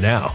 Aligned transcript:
now. 0.00 0.34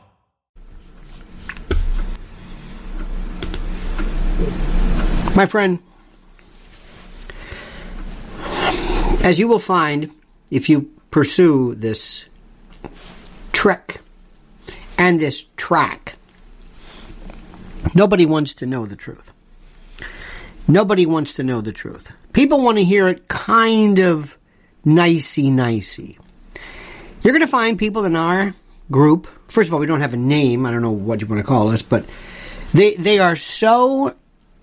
My 5.33 5.45
friend, 5.45 5.79
as 9.23 9.39
you 9.39 9.47
will 9.47 9.59
find 9.59 10.11
if 10.49 10.67
you 10.67 10.91
pursue 11.09 11.73
this 11.75 12.25
trick 13.53 14.01
and 14.97 15.19
this 15.19 15.45
track, 15.55 16.15
nobody 17.95 18.25
wants 18.25 18.55
to 18.55 18.65
know 18.65 18.85
the 18.85 18.97
truth. 18.97 19.31
Nobody 20.67 21.05
wants 21.05 21.35
to 21.35 21.43
know 21.43 21.61
the 21.61 21.71
truth. 21.71 22.11
People 22.33 22.63
want 22.63 22.77
to 22.77 22.83
hear 22.83 23.07
it 23.07 23.29
kind 23.29 23.99
of 23.99 24.37
nicey 24.83 25.49
nicey. 25.49 26.17
You're 27.23 27.33
going 27.33 27.41
to 27.41 27.47
find 27.47 27.79
people 27.79 28.03
in 28.03 28.17
our 28.17 28.53
group. 28.89 29.27
First 29.47 29.67
of 29.67 29.73
all, 29.73 29.79
we 29.79 29.85
don't 29.85 30.01
have 30.01 30.13
a 30.13 30.17
name. 30.17 30.65
I 30.65 30.71
don't 30.71 30.81
know 30.81 30.91
what 30.91 31.21
you 31.21 31.27
want 31.27 31.39
to 31.39 31.47
call 31.47 31.69
us, 31.69 31.81
but 31.81 32.05
they 32.73 32.95
they 32.95 33.19
are 33.19 33.35
so 33.35 34.15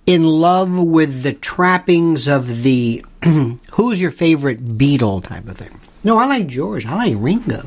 in 0.09 0.25
love 0.25 0.73
with 0.73 1.23
the 1.23 1.35
trappings 1.35 2.29
of 2.29 2.63
the 2.63 3.05
who's 3.73 4.01
your 4.01 4.11
favorite 4.11 4.79
Beatle 4.79 5.23
type 5.23 5.47
of 5.47 5.59
thing. 5.59 5.79
No, 6.03 6.17
I 6.17 6.25
like 6.25 6.47
George. 6.47 6.87
I 6.87 6.95
like 6.95 7.15
Ringo. 7.19 7.67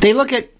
They 0.00 0.12
look 0.12 0.32
at 0.32 0.50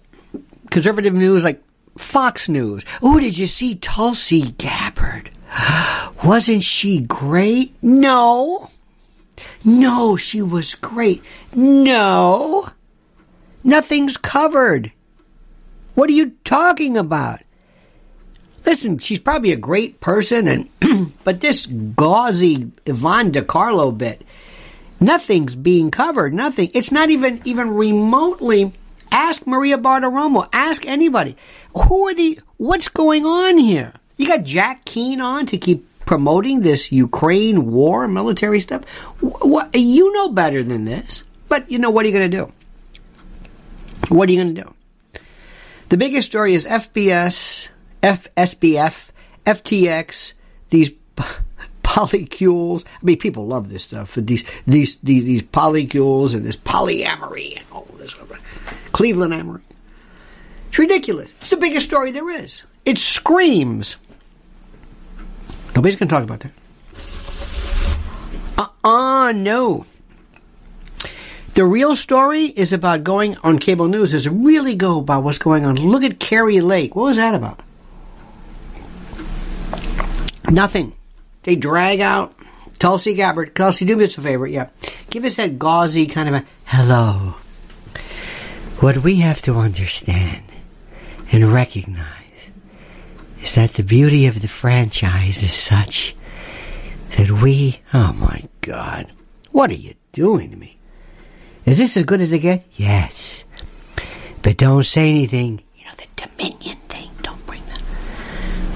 conservative 0.69 1.13
news 1.13 1.43
like 1.43 1.61
Fox 1.97 2.47
News. 2.47 2.85
Oh, 3.01 3.19
did 3.19 3.37
you 3.37 3.47
see 3.47 3.75
Tulsi 3.75 4.51
Gabbard? 4.51 5.29
Wasn't 6.23 6.63
she 6.63 7.01
great? 7.01 7.75
No. 7.81 8.69
No, 9.65 10.15
she 10.15 10.41
was 10.41 10.73
great. 10.73 11.21
No. 11.53 12.69
Nothing's 13.61 14.15
covered. 14.15 14.93
What 15.95 16.09
are 16.09 16.13
you 16.13 16.31
talking 16.45 16.95
about? 16.95 17.41
Listen, 18.65 18.97
she's 18.99 19.19
probably 19.19 19.51
a 19.51 19.57
great 19.57 19.99
person, 19.99 20.47
and 20.47 21.13
but 21.23 21.41
this 21.41 21.65
gauzy 21.65 22.71
Yvonne 22.85 23.31
De 23.31 23.41
Carlo 23.41 23.91
bit, 23.91 24.23
nothing's 24.99 25.55
being 25.55 25.91
covered. 25.91 26.33
Nothing. 26.33 26.69
It's 26.73 26.91
not 26.91 27.09
even 27.09 27.41
even 27.45 27.71
remotely. 27.71 28.71
Ask 29.11 29.45
Maria 29.45 29.77
Bartiromo. 29.77 30.47
Ask 30.53 30.85
anybody. 30.85 31.35
Who 31.73 32.07
are 32.07 32.13
the? 32.13 32.39
What's 32.57 32.87
going 32.87 33.25
on 33.25 33.57
here? 33.57 33.93
You 34.17 34.27
got 34.27 34.43
Jack 34.43 34.85
Keane 34.85 35.21
on 35.21 35.47
to 35.47 35.57
keep 35.57 35.87
promoting 36.05 36.61
this 36.61 36.91
Ukraine 36.91 37.71
war 37.71 38.07
military 38.07 38.59
stuff. 38.59 38.85
What 39.19 39.75
you 39.75 40.13
know 40.13 40.29
better 40.29 40.63
than 40.63 40.85
this. 40.85 41.23
But 41.51 41.69
you 41.69 41.79
know 41.79 41.89
what 41.89 42.05
are 42.05 42.09
you 42.09 42.17
going 42.17 42.31
to 42.31 42.37
do? 42.37 42.53
What 44.07 44.29
are 44.29 44.31
you 44.31 44.41
going 44.41 44.55
to 44.55 44.61
do? 44.63 44.73
The 45.89 45.97
biggest 45.97 46.29
story 46.29 46.53
is 46.53 46.65
FBS, 46.65 47.67
FSBF, 48.01 49.09
FTX, 49.45 50.33
these 50.69 50.91
polycules. 51.83 52.85
I 52.85 53.05
mean, 53.05 53.17
people 53.17 53.47
love 53.47 53.69
this 53.69 53.83
stuff. 53.83 54.15
These 54.15 54.43
these 54.65 54.97
these 55.03 55.23
these 55.25 55.41
polycules 55.41 56.33
and 56.33 56.45
this 56.45 56.57
polyamory 56.57 57.57
and 57.57 57.65
all 57.71 57.87
this. 57.97 58.15
Cleveland 58.91 59.33
Amory. 59.33 59.61
It's 60.69 60.79
ridiculous. 60.79 61.33
It's 61.33 61.49
the 61.49 61.57
biggest 61.57 61.85
story 61.85 62.11
there 62.11 62.29
is. 62.29 62.63
It 62.85 62.97
screams. 62.97 63.97
Nobody's 65.75 65.95
going 65.95 66.09
to 66.09 66.15
talk 66.15 66.23
about 66.23 66.39
that. 66.41 66.51
Uh 68.57 68.67
uh 68.83 69.31
no. 69.33 69.85
The 71.53 71.65
real 71.65 71.95
story 71.95 72.45
is 72.45 72.71
about 72.71 73.03
going 73.03 73.35
on 73.43 73.59
cable 73.59 73.87
news 73.89 74.13
is 74.13 74.29
really 74.29 74.75
go 74.75 74.99
about 74.99 75.23
what's 75.23 75.37
going 75.37 75.65
on. 75.65 75.75
Look 75.75 76.03
at 76.03 76.19
Kari 76.19 76.61
Lake. 76.61 76.95
What 76.95 77.03
was 77.03 77.17
that 77.17 77.35
about? 77.35 77.59
Nothing. 80.51 80.93
They 81.43 81.55
drag 81.55 82.01
out 82.01 82.35
Tulsi 82.79 83.13
Gabbard. 83.13 83.55
Tulsi, 83.55 83.85
do 83.85 83.95
me 83.95 84.03
a 84.03 84.07
favor. 84.07 84.45
Yeah. 84.45 84.69
Give 85.09 85.25
us 85.25 85.37
that 85.37 85.57
gauzy 85.57 86.07
kind 86.07 86.29
of 86.29 86.35
a 86.35 86.45
hello. 86.65 87.35
What 88.79 88.97
we 88.97 89.17
have 89.17 89.41
to 89.43 89.55
understand 89.55 90.43
and 91.31 91.53
recognize 91.53 92.07
is 93.39 93.55
that 93.55 93.73
the 93.73 93.83
beauty 93.83 94.27
of 94.27 94.41
the 94.41 94.47
franchise 94.47 95.43
is 95.43 95.53
such 95.53 96.15
that 97.17 97.29
we, 97.29 97.79
oh 97.93 98.13
my 98.13 98.47
God, 98.61 99.11
what 99.51 99.69
are 99.69 99.75
you 99.75 99.93
doing 100.11 100.51
to 100.51 100.57
me? 100.57 100.77
Is 101.65 101.77
this 101.77 101.97
as 101.97 102.03
good 102.03 102.21
as 102.21 102.33
it 102.33 102.39
gets? 102.39 102.65
Yes. 102.79 103.45
But 104.41 104.57
don't 104.57 104.83
say 104.83 105.09
anything. 105.09 105.61
You 105.75 105.85
know, 105.85 105.91
the 105.97 106.07
Dominion 106.15 106.77
thing. 106.77 107.11
Don't 107.21 107.45
bring 107.45 107.61
that. 107.67 107.81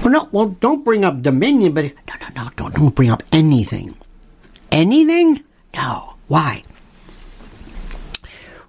Well, 0.06 0.12
no, 0.12 0.28
well, 0.30 0.48
don't 0.60 0.84
bring 0.84 1.04
up 1.04 1.20
Dominion, 1.20 1.74
but 1.74 1.84
no, 1.84 2.14
no, 2.20 2.44
no, 2.44 2.50
don't, 2.54 2.72
don't 2.72 2.94
bring 2.94 3.10
up 3.10 3.24
anything. 3.32 3.96
Anything? 4.70 5.42
No. 5.74 6.14
Why? 6.28 6.62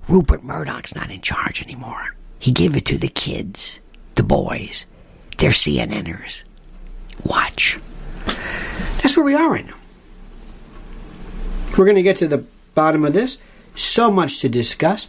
Rupert 0.08 0.44
Murdoch's 0.44 0.96
not 0.96 1.12
in 1.12 1.22
charge 1.22 1.62
anymore. 1.62 2.16
He 2.40 2.52
gave 2.52 2.76
it 2.76 2.86
to 2.88 2.98
the 2.98 3.08
kids, 3.08 3.80
the 4.16 4.24
boys. 4.24 4.88
They're 5.38 5.52
CNNers. 5.52 6.44
Watch. 7.24 7.78
That's 9.04 9.16
where 9.16 9.24
we 9.24 9.36
are 9.36 9.48
right 9.48 9.68
now. 9.68 9.78
We're 11.78 11.86
going 11.86 11.98
to 11.98 12.02
get 12.02 12.18
to 12.18 12.28
the 12.28 12.46
bottom 12.74 13.06
of 13.06 13.14
this. 13.14 13.38
So 13.76 14.10
much 14.10 14.40
to 14.40 14.50
discuss, 14.50 15.08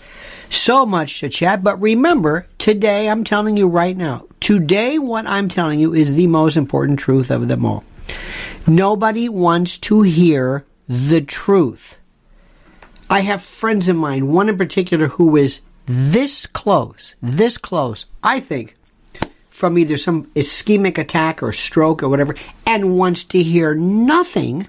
so 0.51 0.87
much 0.87 1.21
to 1.21 1.29
chat. 1.29 1.63
But 1.63 1.81
remember, 1.81 2.47
today, 2.59 3.09
I'm 3.09 3.25
telling 3.25 3.57
you 3.57 3.67
right 3.67 3.97
now, 3.97 4.27
today, 4.41 4.99
what 4.99 5.27
I'm 5.27 5.49
telling 5.49 5.81
you 5.81 5.95
is 5.95 6.15
the 6.15 6.27
most 6.27 6.57
important 6.57 6.99
truth 6.99 7.31
of 7.31 7.49
them 7.49 7.65
all. 7.65 7.85
Nobody 8.67 9.29
wants 9.29 9.79
to 9.79 10.03
hear 10.03 10.65
the 10.89 11.21
truth. 11.21 11.99
I 13.11 13.21
have 13.21 13.43
friends 13.43 13.89
of 13.89 13.97
mine, 13.97 14.29
one 14.29 14.49
in 14.49 14.59
particular 14.59 15.09
who 15.09 15.37
is 15.37 15.61
this 15.87 16.47
close, 16.47 17.15
this 17.23 17.57
close, 17.57 18.05
I 18.23 18.41
think, 18.41 18.77
from 19.49 19.79
either 19.79 19.97
some 19.97 20.27
ischemic 20.35 20.99
attack 20.99 21.43
or 21.43 21.53
stroke 21.53 22.03
or 22.03 22.09
whatever, 22.09 22.35
and 22.67 22.97
wants 22.97 23.25
to 23.25 23.43
hear 23.43 23.75
nothing 23.75 24.69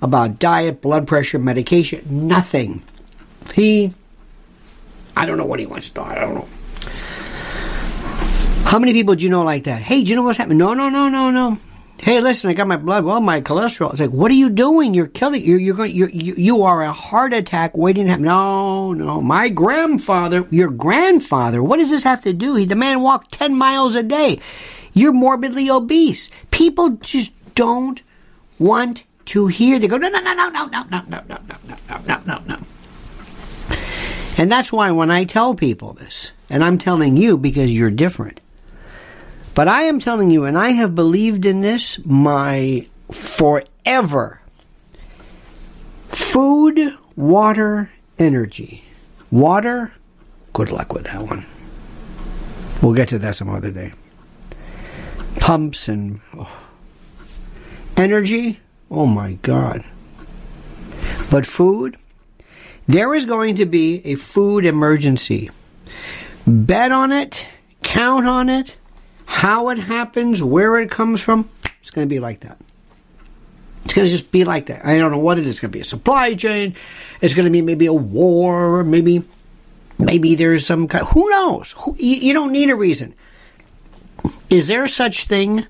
about 0.00 0.40
diet, 0.40 0.82
blood 0.82 1.06
pressure, 1.06 1.38
medication, 1.38 2.04
nothing. 2.26 2.82
He, 3.54 3.94
I 5.16 5.26
don't 5.26 5.38
know 5.38 5.46
what 5.46 5.60
he 5.60 5.66
wants 5.66 5.88
to 5.88 5.94
do. 5.94 6.00
I 6.02 6.14
don't 6.14 6.34
know. 6.34 6.48
How 8.64 8.78
many 8.78 8.92
people 8.92 9.14
do 9.14 9.22
you 9.24 9.30
know 9.30 9.42
like 9.42 9.64
that? 9.64 9.82
Hey, 9.82 10.02
do 10.02 10.10
you 10.10 10.16
know 10.16 10.22
what's 10.22 10.38
happening? 10.38 10.58
No, 10.58 10.72
no, 10.72 10.88
no, 10.88 11.08
no, 11.08 11.30
no. 11.30 11.58
Hey, 12.00 12.20
listen, 12.20 12.50
I 12.50 12.54
got 12.54 12.66
my 12.66 12.78
blood, 12.78 13.04
well, 13.04 13.20
my 13.20 13.40
cholesterol. 13.40 13.92
It's 13.92 14.00
like, 14.00 14.10
what 14.10 14.30
are 14.30 14.34
you 14.34 14.50
doing? 14.50 14.92
You're 14.92 15.06
killing. 15.06 15.44
You're 15.44 15.58
you're 15.60 15.76
going. 15.76 15.94
You're, 15.94 16.08
you 16.08 16.34
you 16.34 16.62
are 16.64 16.82
a 16.82 16.92
heart 16.92 17.32
attack 17.32 17.76
waiting 17.76 18.06
to 18.06 18.10
happen. 18.10 18.24
No, 18.24 18.92
no. 18.92 19.20
My 19.20 19.48
grandfather, 19.48 20.46
your 20.50 20.70
grandfather. 20.70 21.62
What 21.62 21.78
does 21.78 21.90
this 21.90 22.02
have 22.02 22.22
to 22.22 22.32
do? 22.32 22.56
He 22.56 22.64
the 22.64 22.74
man 22.74 23.02
walked 23.02 23.30
ten 23.30 23.54
miles 23.54 23.94
a 23.94 24.02
day. 24.02 24.40
You're 24.94 25.12
morbidly 25.12 25.70
obese. 25.70 26.28
People 26.50 26.90
just 27.02 27.30
don't 27.54 28.02
want 28.58 29.04
to 29.26 29.46
hear. 29.46 29.78
They 29.78 29.86
go, 29.86 29.96
no, 29.96 30.08
no, 30.08 30.20
no, 30.20 30.34
no, 30.34 30.48
no, 30.48 30.66
no, 30.66 30.82
no, 30.82 31.04
no, 31.08 31.22
no, 31.28 31.38
no, 31.48 31.76
no, 31.88 31.98
no, 32.06 32.20
no, 32.26 32.42
no. 32.46 32.58
And 34.42 34.50
that's 34.50 34.72
why 34.72 34.90
when 34.90 35.08
I 35.08 35.22
tell 35.22 35.54
people 35.54 35.92
this, 35.92 36.32
and 36.50 36.64
I'm 36.64 36.76
telling 36.76 37.16
you 37.16 37.38
because 37.38 37.72
you're 37.72 37.92
different, 37.92 38.40
but 39.54 39.68
I 39.68 39.82
am 39.82 40.00
telling 40.00 40.32
you, 40.32 40.46
and 40.46 40.58
I 40.58 40.70
have 40.70 40.96
believed 40.96 41.46
in 41.46 41.60
this 41.60 42.04
my 42.04 42.84
forever. 43.12 44.40
Food, 46.08 46.98
water, 47.14 47.92
energy. 48.18 48.82
Water, 49.30 49.92
good 50.52 50.72
luck 50.72 50.92
with 50.92 51.04
that 51.04 51.22
one. 51.22 51.46
We'll 52.82 52.94
get 52.94 53.10
to 53.10 53.20
that 53.20 53.36
some 53.36 53.48
other 53.48 53.70
day. 53.70 53.92
Pumps 55.38 55.86
and 55.86 56.20
oh. 56.36 56.50
energy, 57.96 58.58
oh 58.90 59.06
my 59.06 59.34
God. 59.34 59.84
But 61.30 61.46
food, 61.46 61.96
there 62.86 63.14
is 63.14 63.24
going 63.24 63.56
to 63.56 63.66
be 63.66 64.04
a 64.04 64.14
food 64.16 64.64
emergency. 64.64 65.50
Bet 66.46 66.92
on 66.92 67.12
it, 67.12 67.46
count 67.82 68.26
on 68.26 68.48
it, 68.48 68.76
how 69.26 69.68
it 69.68 69.78
happens, 69.78 70.42
where 70.42 70.78
it 70.78 70.90
comes 70.90 71.20
from. 71.20 71.48
It's 71.80 71.90
going 71.90 72.06
to 72.06 72.12
be 72.12 72.20
like 72.20 72.40
that. 72.40 72.58
It's 73.84 73.94
going 73.94 74.06
to 74.06 74.10
just 74.10 74.30
be 74.30 74.44
like 74.44 74.66
that. 74.66 74.84
I 74.86 74.98
don't 74.98 75.10
know 75.12 75.18
what 75.18 75.38
it 75.38 75.46
is. 75.46 75.54
It's 75.54 75.60
going 75.60 75.70
to 75.70 75.76
be 75.76 75.80
a 75.80 75.84
supply 75.84 76.34
chain. 76.34 76.74
It's 77.20 77.34
going 77.34 77.46
to 77.46 77.50
be 77.50 77.62
maybe 77.62 77.86
a 77.86 77.92
war. 77.92 78.78
Or 78.78 78.84
Maybe, 78.84 79.22
maybe 79.98 80.34
there's 80.34 80.66
some 80.66 80.88
kind. 80.88 81.04
Who 81.08 81.28
knows? 81.30 81.72
Who, 81.78 81.96
you, 81.98 82.16
you 82.16 82.32
don't 82.32 82.52
need 82.52 82.70
a 82.70 82.76
reason. 82.76 83.14
Is 84.50 84.68
there 84.68 84.86
such 84.86 85.24
thing? 85.24 85.66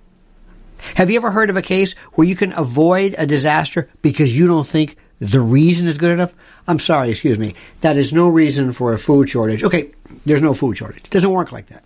Have 0.96 1.10
you 1.10 1.16
ever 1.16 1.30
heard 1.30 1.48
of 1.48 1.56
a 1.56 1.62
case 1.62 1.94
where 2.12 2.26
you 2.26 2.36
can 2.36 2.52
avoid 2.52 3.14
a 3.16 3.26
disaster 3.26 3.88
because 4.02 4.36
you 4.36 4.46
don't 4.46 4.66
think 4.66 4.96
the 5.22 5.40
reason 5.40 5.86
is 5.86 5.98
good 5.98 6.10
enough? 6.10 6.34
I'm 6.66 6.80
sorry, 6.80 7.10
excuse 7.10 7.38
me. 7.38 7.54
That 7.80 7.96
is 7.96 8.12
no 8.12 8.28
reason 8.28 8.72
for 8.72 8.92
a 8.92 8.98
food 8.98 9.28
shortage. 9.28 9.62
Okay, 9.62 9.92
there's 10.26 10.42
no 10.42 10.52
food 10.52 10.76
shortage. 10.76 11.04
It 11.04 11.10
doesn't 11.10 11.30
work 11.30 11.52
like 11.52 11.68
that. 11.68 11.84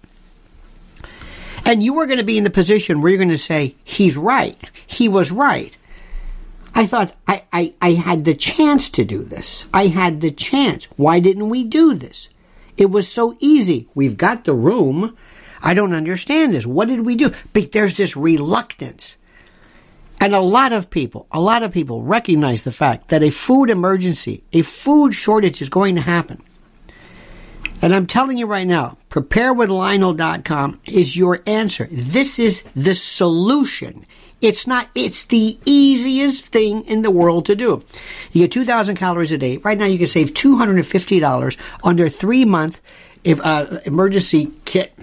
And 1.67 1.83
you 1.83 1.99
are 1.99 2.07
going 2.07 2.19
to 2.19 2.25
be 2.25 2.39
in 2.39 2.45
the 2.45 2.51
position 2.51 3.01
where 3.01 3.11
you're 3.11 3.19
going 3.19 3.29
to 3.29 3.37
say, 3.37 3.75
he's 3.85 4.17
right. 4.17 4.59
He 4.87 5.07
was 5.07 5.31
right. 5.31 5.77
I 6.75 6.87
thought 6.87 7.15
I, 7.29 7.43
I, 7.53 7.75
I 7.83 7.93
had 7.93 8.25
the 8.25 8.35
chance 8.35 8.89
to 8.91 9.05
do 9.05 9.23
this. 9.23 9.69
I 9.75 9.89
had 9.89 10.23
the 10.23 10.31
chance. 10.31 10.87
Why 10.97 11.21
didn't 11.21 11.51
we 11.51 11.65
do 11.65 11.93
this? 11.93 12.31
It 12.79 12.91
was 12.91 13.07
so 13.07 13.37
easy. 13.39 13.89
We've 13.95 14.17
got 14.17 14.45
the 14.45 14.55
room. 14.55 15.17
I 15.63 15.75
don't 15.75 15.95
understand 15.95 16.55
this. 16.55 16.65
What 16.65 16.89
did 16.89 17.01
we 17.01 17.17
do? 17.17 17.33
But 17.53 17.73
there's 17.73 17.97
this 17.97 18.17
reluctance. 18.17 19.17
And 20.21 20.35
a 20.35 20.41
lot 20.41 20.73
of 20.73 20.89
people, 20.89 21.27
a 21.31 21.41
lot 21.41 21.63
of 21.63 21.73
people 21.73 22.03
recognize 22.03 22.63
the 22.63 22.73
fact 22.73 23.09
that 23.09 23.23
a 23.23 23.31
food 23.31 23.71
emergency, 23.71 24.43
a 24.53 24.63
food 24.63 25.15
shortage 25.15 25.61
is 25.61 25.69
going 25.69 25.95
to 25.97 26.01
happen. 26.01 26.43
And 27.83 27.95
I'm 27.95 28.07
telling 28.07 28.39
you 28.39 28.47
right 28.47 28.67
now, 28.67 28.97
preparewithlionel.com 29.11 30.81
is 30.87 31.17
your 31.17 31.41
answer. 31.47 31.89
This 31.91 32.39
is 32.39 32.65
the 32.75 32.95
solution. 32.95 34.07
It's 34.41 34.67
not, 34.67 34.89
it's 34.95 35.27
the 35.27 35.59
easiest 35.67 36.47
thing 36.47 36.85
in 36.87 37.03
the 37.03 37.11
world 37.11 37.47
to 37.47 37.55
do. 37.55 37.83
You 38.33 38.45
get 38.45 38.53
2,000 38.53 38.97
calories 38.97 39.33
a 39.33 39.39
day. 39.39 39.59
Right 39.59 39.79
now 39.79 39.87
you 39.87 39.99
can 39.99 40.07
save 40.07 40.33
$250 40.33 41.57
on 41.83 41.97
their 41.97 42.09
three 42.09 42.45
month 42.45 42.81
uh, 43.27 43.79
emergency 43.85 44.53
kit. 44.65 44.95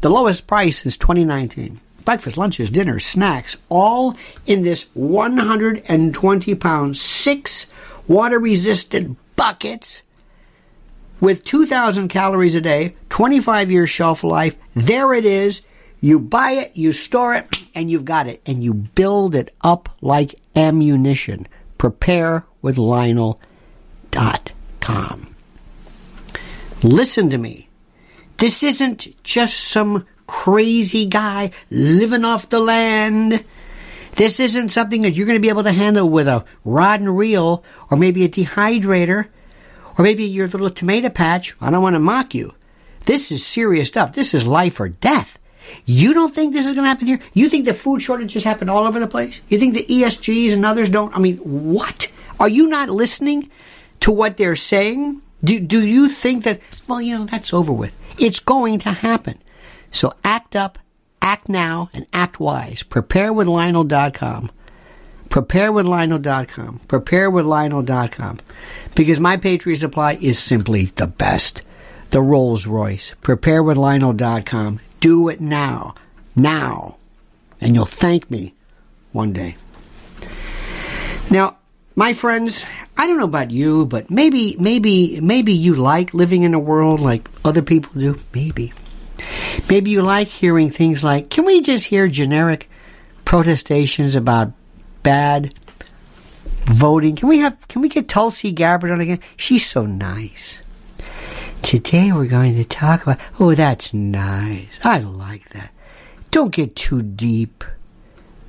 The 0.00 0.10
lowest 0.10 0.46
price 0.46 0.86
is 0.86 0.96
2019 0.96 1.80
breakfast, 2.10 2.36
lunches, 2.36 2.70
dinners, 2.70 3.06
snacks, 3.06 3.56
all 3.68 4.16
in 4.44 4.62
this 4.62 4.88
120 4.94 6.54
pound, 6.56 6.96
six 6.96 7.68
water 8.08 8.40
resistant 8.40 9.16
buckets 9.36 10.02
with 11.20 11.44
2,000 11.44 12.08
calories 12.08 12.56
a 12.56 12.60
day, 12.60 12.96
25 13.10 13.70
year 13.70 13.86
shelf 13.86 14.24
life. 14.24 14.56
There 14.74 15.14
it 15.14 15.24
is. 15.24 15.62
You 16.00 16.18
buy 16.18 16.50
it, 16.54 16.72
you 16.74 16.90
store 16.90 17.36
it, 17.36 17.46
and 17.76 17.88
you've 17.88 18.04
got 18.04 18.26
it. 18.26 18.42
And 18.44 18.64
you 18.64 18.74
build 18.74 19.36
it 19.36 19.54
up 19.60 19.88
like 20.00 20.34
ammunition. 20.56 21.46
Prepare 21.78 22.44
with 22.60 22.76
Lionel.com. 22.76 23.38
Listen 26.82 27.30
to 27.30 27.38
me. 27.38 27.68
This 28.38 28.64
isn't 28.64 29.22
just 29.22 29.58
some 29.58 30.08
crazy 30.30 31.06
guy 31.06 31.50
living 31.72 32.24
off 32.24 32.48
the 32.48 32.60
land. 32.60 33.44
This 34.14 34.38
isn't 34.38 34.68
something 34.68 35.02
that 35.02 35.10
you're 35.10 35.26
going 35.26 35.36
to 35.36 35.42
be 35.42 35.48
able 35.48 35.64
to 35.64 35.72
handle 35.72 36.08
with 36.08 36.28
a 36.28 36.44
rod 36.64 37.00
and 37.00 37.18
reel 37.18 37.64
or 37.90 37.96
maybe 37.96 38.24
a 38.24 38.28
dehydrator 38.28 39.26
or 39.98 40.04
maybe 40.04 40.24
your 40.24 40.46
little 40.46 40.70
tomato 40.70 41.08
patch. 41.08 41.56
I 41.60 41.70
don't 41.70 41.82
want 41.82 41.94
to 41.94 42.00
mock 42.00 42.32
you. 42.32 42.54
This 43.06 43.32
is 43.32 43.44
serious 43.44 43.88
stuff. 43.88 44.12
This 44.12 44.32
is 44.32 44.46
life 44.46 44.78
or 44.78 44.88
death. 44.88 45.36
You 45.84 46.14
don't 46.14 46.32
think 46.32 46.52
this 46.52 46.66
is 46.66 46.74
going 46.74 46.84
to 46.84 46.88
happen 46.88 47.08
here? 47.08 47.20
You 47.34 47.48
think 47.48 47.64
the 47.64 47.74
food 47.74 48.00
shortages 48.00 48.44
happen 48.44 48.68
all 48.68 48.84
over 48.84 49.00
the 49.00 49.08
place? 49.08 49.40
You 49.48 49.58
think 49.58 49.74
the 49.74 49.84
ESGs 49.84 50.52
and 50.52 50.64
others 50.64 50.90
don't? 50.90 51.14
I 51.14 51.18
mean, 51.18 51.38
what? 51.38 52.10
Are 52.38 52.48
you 52.48 52.68
not 52.68 52.88
listening 52.88 53.50
to 54.00 54.12
what 54.12 54.36
they're 54.36 54.56
saying? 54.56 55.22
Do, 55.42 55.58
do 55.58 55.84
you 55.84 56.08
think 56.08 56.44
that, 56.44 56.60
well, 56.86 57.02
you 57.02 57.18
know, 57.18 57.26
that's 57.26 57.52
over 57.52 57.72
with? 57.72 57.94
It's 58.18 58.38
going 58.38 58.78
to 58.80 58.92
happen. 58.92 59.38
So 59.90 60.14
act 60.24 60.56
up, 60.56 60.78
act 61.20 61.48
now, 61.48 61.90
and 61.92 62.06
act 62.12 62.40
wise. 62.40 62.82
Prepare 62.82 63.32
with 63.32 63.48
Lionel.com. 63.48 64.50
Prepare 65.28 65.70
with 65.70 65.86
Lionel.com. 65.86 66.80
Prepare 66.88 67.30
with 67.30 67.46
Lionel.com. 67.46 68.40
Because 68.96 69.20
my 69.20 69.36
Patriot 69.36 69.78
Supply 69.78 70.18
is 70.20 70.38
simply 70.38 70.86
the 70.86 71.06
best. 71.06 71.62
The 72.10 72.20
Rolls 72.20 72.66
Royce. 72.66 73.14
Prepare 73.22 73.62
with 73.62 73.76
Lionel.com. 73.76 74.80
Do 74.98 75.28
it 75.28 75.40
now. 75.40 75.94
Now. 76.34 76.96
And 77.60 77.74
you'll 77.74 77.84
thank 77.84 78.28
me 78.30 78.54
one 79.12 79.32
day. 79.32 79.54
Now, 81.30 81.58
my 81.94 82.12
friends, 82.12 82.64
I 82.96 83.06
don't 83.06 83.18
know 83.18 83.24
about 83.24 83.52
you, 83.52 83.86
but 83.86 84.10
maybe, 84.10 84.56
maybe, 84.58 85.20
maybe 85.20 85.52
you 85.52 85.76
like 85.76 86.12
living 86.12 86.42
in 86.42 86.54
a 86.54 86.58
world 86.58 86.98
like 86.98 87.30
other 87.44 87.62
people 87.62 87.92
do. 87.94 88.16
Maybe. 88.34 88.72
Maybe 89.68 89.90
you 89.90 90.02
like 90.02 90.28
hearing 90.28 90.70
things 90.70 91.04
like, 91.04 91.30
can 91.30 91.44
we 91.44 91.60
just 91.60 91.86
hear 91.86 92.08
generic 92.08 92.68
protestations 93.24 94.16
about 94.16 94.52
bad 95.02 95.54
voting? 96.66 97.16
Can 97.16 97.28
we 97.28 97.38
have, 97.38 97.68
can 97.68 97.82
we 97.82 97.88
get 97.88 98.08
Tulsi 98.08 98.52
Gabbard 98.52 98.90
on 98.90 99.00
again? 99.00 99.20
She's 99.36 99.66
so 99.66 99.86
nice. 99.86 100.62
Today 101.62 102.10
we're 102.10 102.26
going 102.26 102.56
to 102.56 102.64
talk 102.64 103.02
about, 103.02 103.20
oh, 103.38 103.54
that's 103.54 103.94
nice. 103.94 104.80
I 104.82 104.98
like 104.98 105.50
that. 105.50 105.72
Don't 106.30 106.52
get 106.52 106.74
too 106.74 107.02
deep. 107.02 107.64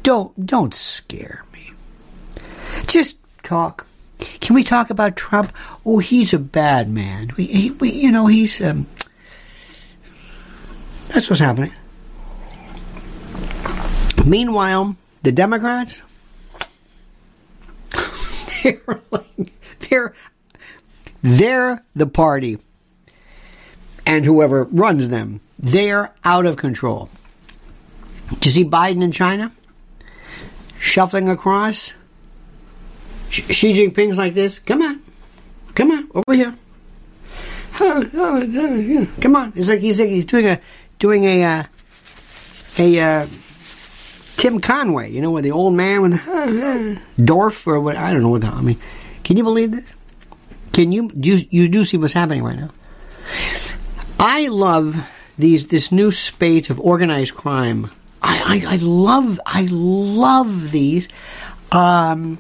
Don't, 0.04 0.46
don't 0.46 0.74
scare 0.74 1.44
me. 1.54 1.72
Just 2.88 3.18
talk. 3.44 3.86
Can 4.40 4.56
we 4.56 4.64
talk 4.64 4.90
about 4.90 5.16
Trump? 5.16 5.52
Oh, 5.86 6.00
he's 6.00 6.34
a 6.34 6.40
bad 6.40 6.90
man. 6.90 7.32
We, 7.38 7.46
he, 7.46 7.72
we 7.72 7.92
you 7.92 8.12
know, 8.12 8.28
he's, 8.28 8.62
um, 8.62 8.88
that's 11.14 11.30
what's 11.30 11.40
happening. 11.40 11.74
Meanwhile, 14.26 14.96
the 15.24 15.32
Democrats, 15.32 16.02
they're 18.64 19.02
like, 19.12 19.54
they're, 19.90 20.14
they're 21.22 21.84
the 21.96 22.08
party 22.08 22.60
and 24.06 24.26
whoever 24.26 24.66
runs 24.66 25.10
them. 25.10 25.42
They're 25.60 26.14
out 26.24 26.46
of 26.46 26.58
control. 26.58 27.10
Do 28.40 28.48
you 28.48 28.52
see 28.52 28.66
Biden 28.66 29.04
in 29.04 29.12
China? 29.12 29.52
Shuffling 30.80 31.30
across? 31.30 31.94
Xi 33.30 33.74
Jinping's 33.74 34.18
like 34.18 34.34
this. 34.34 34.60
Come 34.60 34.82
on. 34.82 35.02
Come 35.76 35.92
on. 35.92 36.10
Over 36.14 36.36
here. 36.36 36.56
Come 39.22 39.36
on. 39.36 39.54
It's 39.56 39.70
like 39.70 39.80
he's 39.80 40.00
like 40.00 40.10
he's 40.10 40.26
doing 40.26 40.48
a 40.48 40.60
doing 41.02 41.26
a 41.26 41.44
uh, 41.44 41.64
a 42.78 43.00
uh, 43.00 43.28
Tim 44.38 44.62
Conway, 44.62 45.12
you 45.12 45.22
know, 45.22 45.32
with 45.32 45.44
the 45.44 45.52
old 45.52 45.74
man 45.74 46.02
with 46.02 46.12
the, 46.14 47.02
Dorf 47.26 47.68
or 47.68 47.82
what 47.82 47.98
I 47.98 48.14
don't 48.14 48.22
know 48.22 48.30
what 48.30 48.42
the, 48.42 48.48
I 48.48 48.62
mean. 48.62 48.80
Can 49.26 49.36
you 49.36 49.44
believe 49.44 49.72
this? 49.72 49.94
Can 50.72 50.94
you 50.94 51.12
do 51.12 51.36
you, 51.36 51.48
you 51.50 51.68
do 51.68 51.84
see 51.84 51.98
what's 51.98 52.14
happening 52.14 52.44
right 52.44 52.58
now? 52.58 52.70
I 54.18 54.48
love 54.48 54.96
these 55.38 55.68
this 55.68 55.92
new 55.92 56.12
spate 56.12 56.70
of 56.70 56.80
organized 56.80 57.36
crime. 57.36 57.92
I, 58.22 58.64
I, 58.68 58.74
I 58.74 58.76
love 58.78 59.40
I 59.46 59.68
love 59.70 60.72
these. 60.72 61.10
Um, 61.72 62.38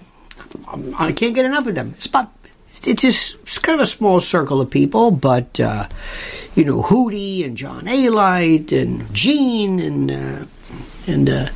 I 0.97 1.11
can't 1.13 1.33
get 1.33 1.45
enough 1.45 1.65
of 1.65 1.75
them. 1.75 1.93
It's 1.95 2.05
about 2.05 2.31
it's 2.83 3.01
just 3.01 3.35
it's 3.41 3.59
kind 3.59 3.79
of 3.79 3.83
a 3.83 3.87
small 3.87 4.19
circle 4.19 4.61
of 4.61 4.69
people, 4.69 5.11
but 5.11 5.59
uh, 5.59 5.87
you 6.55 6.65
know 6.65 6.81
Hootie 6.83 7.45
and 7.45 7.57
John 7.57 7.85
Alite 7.85 8.71
and 8.71 9.13
Gene 9.13 9.79
and 9.79 10.11
uh, 10.11 10.45
and 11.07 11.29
uh, 11.29 11.49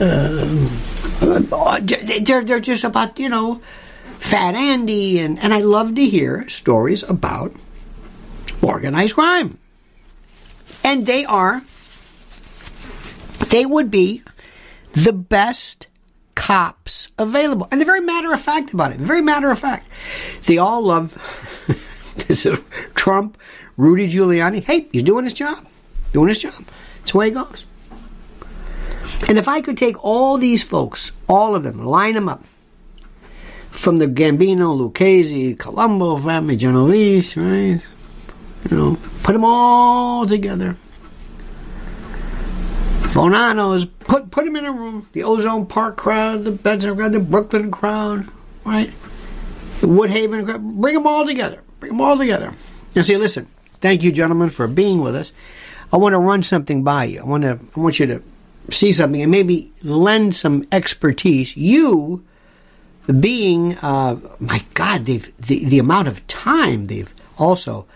uh 0.00 1.80
they're 2.22 2.44
they're 2.44 2.60
just 2.60 2.84
about 2.84 3.18
you 3.18 3.28
know 3.28 3.60
Fat 4.18 4.54
Andy 4.54 5.18
and 5.18 5.38
and 5.38 5.52
I 5.52 5.60
love 5.60 5.94
to 5.94 6.04
hear 6.06 6.48
stories 6.48 7.02
about 7.02 7.52
organized 8.62 9.14
crime. 9.14 9.58
And 10.84 11.06
they 11.06 11.24
are, 11.24 11.62
they 13.50 13.66
would 13.66 13.90
be 13.90 14.22
the 14.92 15.12
best 15.12 15.86
cops 16.34 17.10
available. 17.18 17.68
And 17.70 17.80
they're 17.80 17.86
very 17.86 18.00
matter 18.00 18.32
of 18.32 18.40
fact 18.40 18.72
about 18.72 18.92
it. 18.92 18.98
Very 18.98 19.22
matter 19.22 19.50
of 19.50 19.58
fact. 19.58 19.88
They 20.46 20.58
all 20.58 20.82
love 20.82 21.14
Trump, 22.94 23.38
Rudy 23.76 24.08
Giuliani. 24.08 24.62
Hey, 24.62 24.88
he's 24.92 25.02
doing 25.02 25.24
his 25.24 25.34
job. 25.34 25.66
Doing 26.12 26.28
his 26.28 26.40
job. 26.40 26.64
It's 27.02 27.12
the 27.12 27.18
way 27.18 27.28
it 27.28 27.34
goes. 27.34 27.64
And 29.28 29.38
if 29.38 29.48
I 29.48 29.60
could 29.60 29.78
take 29.78 30.04
all 30.04 30.36
these 30.36 30.62
folks, 30.62 31.12
all 31.28 31.54
of 31.54 31.62
them, 31.62 31.84
line 31.84 32.14
them 32.14 32.28
up, 32.28 32.44
from 33.70 33.98
the 33.98 34.06
Gambino, 34.06 34.76
Lucchese, 34.78 35.54
Colombo 35.54 36.16
family, 36.16 36.56
Genovese, 36.56 37.36
right? 37.36 37.80
You 38.70 38.76
know, 38.76 38.98
put 39.22 39.32
them 39.32 39.44
all 39.44 40.26
together. 40.26 40.76
Bonanos, 43.12 43.88
put 44.00 44.30
put 44.30 44.46
them 44.46 44.56
in 44.56 44.64
a 44.64 44.72
room. 44.72 45.06
The 45.12 45.22
Ozone 45.24 45.66
Park 45.66 45.96
crowd, 45.98 46.44
the 46.44 46.50
Benson 46.50 46.96
crowd, 46.96 47.12
the 47.12 47.20
Brooklyn 47.20 47.70
crowd, 47.70 48.26
right? 48.64 48.90
The 49.80 49.86
Woodhaven 49.86 50.46
crowd. 50.46 50.62
Bring 50.80 50.94
them 50.94 51.06
all 51.06 51.26
together. 51.26 51.62
Bring 51.78 51.92
them 51.92 52.00
all 52.00 52.16
together. 52.16 52.52
Now, 52.94 53.02
see, 53.02 53.16
listen. 53.18 53.48
Thank 53.80 54.02
you, 54.02 54.12
gentlemen, 54.12 54.48
for 54.48 54.66
being 54.66 55.00
with 55.00 55.14
us. 55.14 55.32
I 55.92 55.98
want 55.98 56.14
to 56.14 56.18
run 56.18 56.42
something 56.42 56.82
by 56.84 57.04
you. 57.04 57.20
I 57.20 57.24
want 57.24 57.42
to. 57.42 57.58
I 57.76 57.80
want 57.80 58.00
you 58.00 58.06
to 58.06 58.22
see 58.70 58.92
something 58.92 59.20
and 59.20 59.30
maybe 59.30 59.72
lend 59.82 60.34
some 60.34 60.64
expertise. 60.72 61.54
You, 61.54 62.24
being, 63.20 63.76
uh, 63.78 64.20
my 64.38 64.64
God, 64.72 65.04
they've 65.04 65.30
the 65.38 65.64
the 65.66 65.78
amount 65.78 66.08
of 66.08 66.26
time 66.28 66.86
they've 66.86 67.12
also 67.36 67.86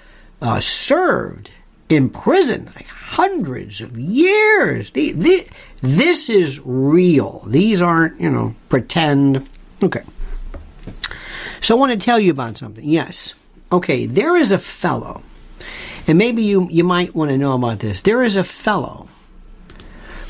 uh, 0.42 0.60
served 0.60 1.50
in 1.88 2.10
prison 2.10 2.70
like 2.74 2.86
hundreds 2.86 3.80
of 3.80 3.98
years. 3.98 4.90
The, 4.90 5.12
the, 5.12 5.48
this 5.80 6.28
is 6.28 6.60
real. 6.64 7.44
These 7.46 7.80
aren't, 7.80 8.20
you 8.20 8.30
know, 8.30 8.54
pretend. 8.68 9.48
Okay. 9.82 10.02
So 11.60 11.76
I 11.76 11.78
want 11.78 11.92
to 11.92 12.04
tell 12.04 12.18
you 12.18 12.30
about 12.30 12.58
something. 12.58 12.84
Yes. 12.84 13.34
Okay, 13.72 14.06
there 14.06 14.36
is 14.36 14.52
a 14.52 14.58
fellow, 14.58 15.22
and 16.06 16.16
maybe 16.16 16.44
you, 16.44 16.68
you 16.70 16.84
might 16.84 17.16
want 17.16 17.32
to 17.32 17.36
know 17.36 17.54
about 17.54 17.80
this. 17.80 18.00
There 18.02 18.22
is 18.22 18.36
a 18.36 18.44
fellow 18.44 19.08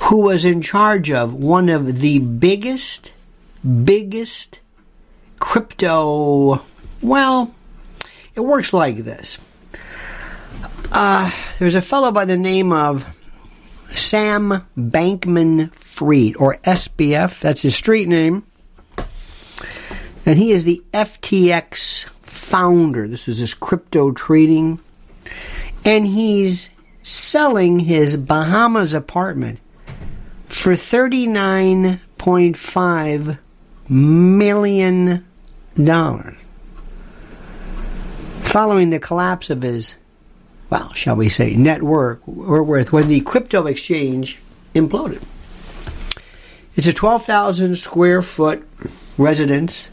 who 0.01 0.23
was 0.23 0.45
in 0.47 0.63
charge 0.63 1.11
of 1.11 1.35
one 1.35 1.69
of 1.69 2.01
the 2.01 2.19
biggest, 2.19 3.13
biggest 3.85 4.61
crypto. 5.39 6.63
Well, 7.03 7.55
it 8.35 8.41
works 8.41 8.73
like 8.73 8.99
this. 8.99 9.39
Uh, 10.93 11.31
there's 11.59 11.75
a 11.75 11.83
fellow 11.83 12.13
by 12.13 12.25
the 12.25 12.37
name 12.37 12.73
of 12.73 13.05
Sam 13.91 14.67
Bankman 14.77 15.73
Fried, 15.73 16.37
or 16.37 16.59
SBF, 16.65 17.41
that's 17.41 17.63
his 17.63 17.75
street 17.77 18.09
name. 18.09 18.45
And 20.25 20.39
he 20.39 20.51
is 20.51 20.65
the 20.65 20.83
FTX 20.93 22.09
founder. 22.23 23.07
This 23.09 23.29
is 23.29 23.39
his 23.39 23.55
crypto 23.55 24.11
trading. 24.13 24.81
And 25.85 26.07
he's 26.07 26.71
selling 27.03 27.79
his 27.79 28.17
Bahamas 28.17 28.95
apartment 28.95 29.61
for 30.47 30.73
$39.5 30.73 33.39
million. 33.89 35.25
following 38.43 38.91
the 38.91 38.99
collapse 38.99 39.49
of 39.51 39.63
his, 39.63 39.95
well, 40.71 40.93
shall 40.95 41.17
we 41.17 41.29
say, 41.29 41.55
or 41.81 42.21
worth 42.25 42.93
when 42.93 43.09
the 43.09 43.21
crypto 43.21 43.67
exchange 43.67 44.39
imploded. 44.75 45.23
It's 46.75 46.87
a 46.87 46.93
12,000 46.93 47.77
square 47.77 48.21
foot 48.21 48.67
residence 49.17 49.89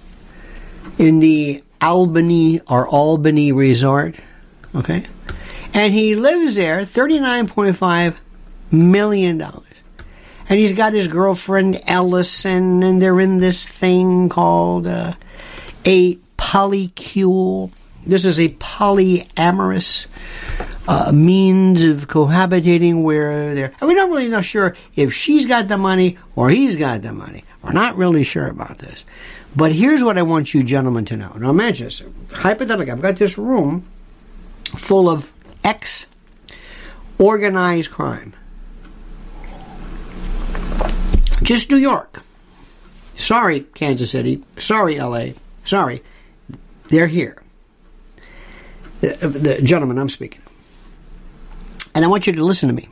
in 0.97 1.19
the 1.19 1.63
Albany 1.81 2.59
or 2.67 2.87
Albany 2.87 3.51
Resort. 3.51 4.17
Okay? 4.75 5.03
And 5.73 5.93
he 5.93 6.15
lives 6.15 6.55
there, 6.55 6.81
$39.5 6.81 8.15
million. 8.71 9.41
And 9.41 10.59
he's 10.59 10.73
got 10.73 10.93
his 10.93 11.07
girlfriend 11.07 11.81
Ellison, 11.87 12.83
and 12.83 13.01
they're 13.01 13.19
in 13.19 13.39
this 13.39 13.67
thing 13.67 14.29
called 14.29 14.85
uh, 14.85 15.13
a 15.85 16.15
polycule. 16.37 17.71
This 18.05 18.25
is 18.25 18.39
a 18.39 18.49
polyamorous 18.49 20.07
uh, 20.87 21.11
means 21.13 21.83
of 21.83 22.07
cohabitating 22.07 23.03
where 23.03 23.55
they're. 23.55 23.73
And 23.79 23.89
we're 23.89 23.95
not 23.95 24.09
really 24.09 24.27
not 24.27 24.45
sure 24.45 24.75
if 24.95 25.13
she's 25.13 25.45
got 25.45 25.67
the 25.67 25.77
money 25.77 26.17
or 26.35 26.49
he's 26.49 26.75
got 26.75 27.01
the 27.01 27.13
money. 27.13 27.43
We're 27.61 27.71
not 27.71 27.95
really 27.95 28.23
sure 28.23 28.47
about 28.47 28.79
this. 28.79 29.05
But 29.55 29.71
here's 29.71 30.03
what 30.03 30.17
I 30.17 30.23
want 30.23 30.53
you 30.53 30.63
gentlemen 30.63 31.05
to 31.05 31.17
know. 31.17 31.31
Now 31.33 31.51
imagine 31.51 31.85
this. 31.85 32.01
Hypothetically, 32.31 32.91
I've 32.91 33.01
got 33.01 33.15
this 33.17 33.37
room 33.37 33.85
full 34.65 35.09
of 35.09 35.31
ex 35.63 36.05
organized 37.17 37.91
crime. 37.91 38.33
Just 41.43 41.69
New 41.69 41.77
York. 41.77 42.21
Sorry, 43.15 43.61
Kansas 43.61 44.11
City. 44.11 44.43
Sorry, 44.57 44.99
LA. 44.99 45.27
Sorry. 45.63 46.01
They're 46.89 47.07
here. 47.07 47.42
The, 49.03 49.59
gentleman 49.61 49.97
I'm 49.97 50.07
speaking 50.07 50.41
And 51.93 52.05
I 52.05 52.07
want 52.07 52.25
you 52.25 52.31
to 52.31 52.43
listen 52.45 52.69
to 52.69 52.75
me. 52.75 52.87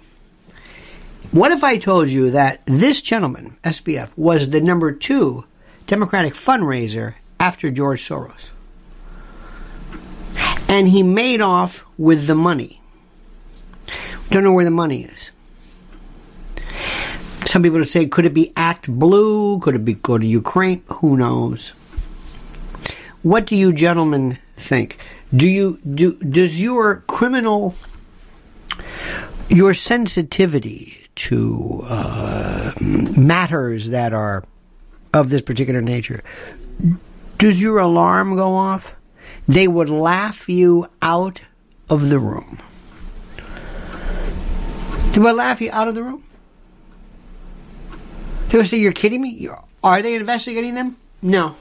What 1.31 1.53
if 1.53 1.63
I 1.63 1.77
told 1.77 2.09
you 2.09 2.31
that 2.31 2.65
this 2.65 3.01
gentleman, 3.01 3.55
SBF, 3.63 4.09
was 4.17 4.49
the 4.49 4.59
number 4.59 4.91
two 4.91 5.45
Democratic 5.87 6.33
fundraiser 6.33 7.13
after 7.39 7.71
George 7.71 8.05
Soros? 8.05 8.49
And 10.67 10.89
he 10.89 11.01
made 11.01 11.39
off 11.39 11.85
with 11.97 12.27
the 12.27 12.35
money. 12.35 12.81
Don't 14.31 14.43
know 14.43 14.51
where 14.51 14.65
the 14.65 14.71
money 14.71 15.03
is. 15.05 15.31
Some 17.45 17.63
people 17.63 17.79
would 17.79 17.87
say, 17.87 18.05
could 18.05 18.25
it 18.25 18.33
be 18.33 18.51
Act 18.57 18.89
Blue? 18.89 19.59
Could 19.59 19.75
it 19.75 19.85
be 19.85 19.93
go 19.93 20.17
to 20.17 20.25
Ukraine? 20.25 20.83
Who 20.87 21.15
knows? 21.15 21.69
What 23.23 23.45
do 23.45 23.55
you 23.55 23.71
gentlemen 23.71 24.39
think? 24.57 24.97
Do 25.35 25.47
you 25.47 25.79
do 25.79 26.17
does 26.19 26.61
your 26.61 27.03
criminal 27.07 27.75
your 29.49 29.73
sensitivity 29.73 31.07
to 31.15 31.85
uh, 31.87 32.73
matters 32.79 33.89
that 33.89 34.13
are 34.13 34.43
of 35.13 35.29
this 35.29 35.41
particular 35.41 35.81
nature 35.81 36.23
does 37.41 37.59
your 37.59 37.79
alarm 37.79 38.35
go 38.35 38.53
off? 38.53 38.95
They 39.47 39.67
would 39.67 39.89
laugh 39.89 40.47
you 40.47 40.87
out 41.01 41.41
of 41.89 42.09
the 42.09 42.19
room. 42.19 42.59
They 45.13 45.19
would 45.19 45.35
laugh 45.35 45.59
you 45.59 45.71
out 45.71 45.87
of 45.87 45.95
the 45.95 46.03
room. 46.03 46.23
They 48.49 48.59
would 48.59 48.67
say, 48.67 48.77
You're 48.77 48.91
kidding 48.91 49.21
me? 49.21 49.49
Are 49.83 50.03
they 50.03 50.13
investigating 50.13 50.75
them? 50.75 50.97
No. 51.23 51.55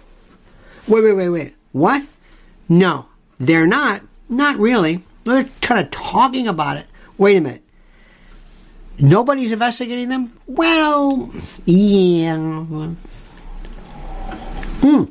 Wait, 0.87 1.03
wait, 1.03 1.15
wait, 1.15 1.29
wait. 1.31 1.55
What? 1.73 2.03
No. 2.69 3.07
They're 3.41 3.67
not. 3.67 4.03
Not 4.29 4.59
really. 4.59 5.03
They're 5.25 5.49
kind 5.61 5.81
of 5.81 5.91
talking 5.91 6.47
about 6.47 6.77
it. 6.77 6.87
Wait 7.19 7.37
a 7.37 7.41
minute. 7.41 7.63
Nobody's 8.99 9.51
investigating 9.51 10.11
them? 10.11 10.39
Well, 10.47 11.31
yeah. 11.65 12.37
Hmm. 14.83 15.05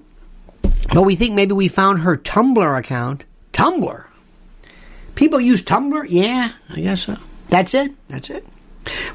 But 0.94 1.02
we 1.04 1.16
think 1.16 1.34
maybe 1.34 1.54
we 1.54 1.68
found 1.68 2.02
her 2.02 2.18
Tumblr 2.18 2.80
account. 2.80 3.26
Tumblr? 3.52 4.06
People 5.16 5.42
use 5.42 5.64
Tumblr? 5.64 6.06
Yeah, 6.08 6.54
I 6.70 6.80
guess 6.82 7.06
so. 7.06 7.18
That's 7.50 7.74
it. 7.74 7.92
That's 8.08 8.30
it. 8.30 8.46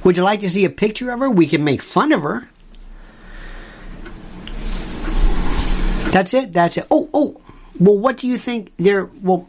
Would 0.02 0.16
you 0.16 0.24
like 0.24 0.40
to 0.40 0.50
see 0.50 0.64
a 0.64 0.70
picture 0.70 1.10
of 1.12 1.20
her? 1.20 1.30
We 1.30 1.46
can 1.46 1.62
make 1.62 1.82
fun 1.82 2.12
of 2.12 2.22
her. 2.22 2.48
That's 6.10 6.34
it. 6.34 6.52
That's 6.52 6.76
it. 6.76 6.86
Oh, 6.90 7.08
oh. 7.14 7.40
Well, 7.78 7.98
what 7.98 8.18
do 8.18 8.26
you 8.28 8.38
think? 8.38 8.72
There. 8.76 9.06
Well, 9.06 9.48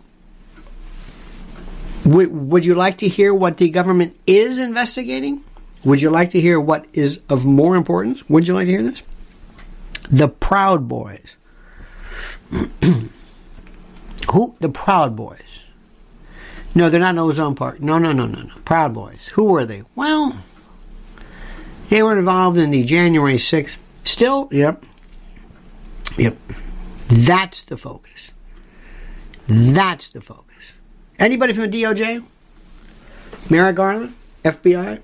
would, 2.06 2.32
would 2.32 2.66
you 2.66 2.76
like 2.76 3.00
to 3.00 3.08
hear 3.08 3.34
what 3.34 3.58
the 3.58 3.70
government 3.70 4.16
is 4.28 4.58
investigating? 4.58 5.44
Would 5.84 6.02
you 6.02 6.10
like 6.10 6.32
to 6.32 6.42
hear 6.42 6.60
what 6.60 6.88
is 6.94 7.22
of 7.30 7.46
more 7.46 7.76
importance? 7.76 8.28
Would 8.30 8.48
you 8.48 8.54
like 8.54 8.66
to 8.66 8.72
hear 8.72 8.84
this? 8.84 9.02
The 10.10 10.28
Proud 10.28 10.88
Boys. 10.88 11.36
Who? 14.32 14.56
The 14.60 14.70
Proud 14.70 15.16
Boys. 15.16 15.40
No, 16.74 16.90
they're 16.90 17.00
not 17.00 17.18
Ozone 17.18 17.56
Park. 17.56 17.80
No, 17.80 17.98
no, 17.98 18.12
no, 18.12 18.26
no, 18.26 18.42
no. 18.42 18.54
Proud 18.66 18.94
Boys. 18.94 19.28
Who 19.34 19.46
were 19.46 19.66
they? 19.66 19.84
Well, 19.96 20.36
they 21.90 22.04
were 22.04 22.18
involved 22.18 22.58
in 22.58 22.72
the 22.72 22.84
January 22.84 23.38
6th. 23.38 23.78
Still, 24.04 24.50
yep, 24.52 24.84
Yep. 26.18 26.38
That's 27.08 27.64
the 27.64 27.78
focus. 27.78 28.32
That's 29.48 30.10
the 30.10 30.22
focus. 30.22 30.74
Anybody 31.20 31.54
from 31.54 31.70
the 31.70 31.84
DOJ? 31.84 32.24
Merrick 33.50 33.76
Garland? 33.76 34.16
FBI? 34.44 35.02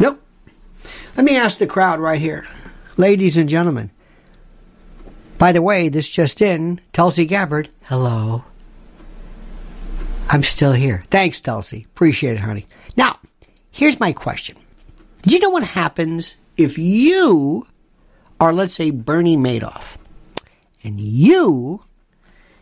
Nope. 0.00 0.22
Let 1.16 1.24
me 1.24 1.36
ask 1.36 1.58
the 1.58 1.66
crowd 1.66 1.98
right 1.98 2.20
here. 2.20 2.46
Ladies 2.96 3.36
and 3.36 3.48
gentlemen. 3.48 3.90
By 5.38 5.52
the 5.52 5.62
way, 5.62 5.88
this 5.88 6.08
just 6.08 6.42
in, 6.42 6.80
Tulsi 6.92 7.24
Gabbard. 7.24 7.68
Hello. 7.84 8.44
I'm 10.28 10.42
still 10.42 10.72
here. 10.72 11.04
Thanks, 11.10 11.40
Tulsi. 11.40 11.84
Appreciate 11.84 12.34
it, 12.34 12.40
honey. 12.40 12.66
Now, 12.96 13.18
here's 13.70 13.98
my 13.98 14.12
question. 14.12 14.56
Do 15.22 15.30
you 15.30 15.40
know 15.40 15.50
what 15.50 15.62
happens 15.62 16.36
if 16.56 16.76
you 16.76 17.66
are, 18.40 18.52
let's 18.52 18.74
say, 18.74 18.90
Bernie 18.90 19.36
Madoff, 19.36 19.96
and 20.82 20.98
you 20.98 21.82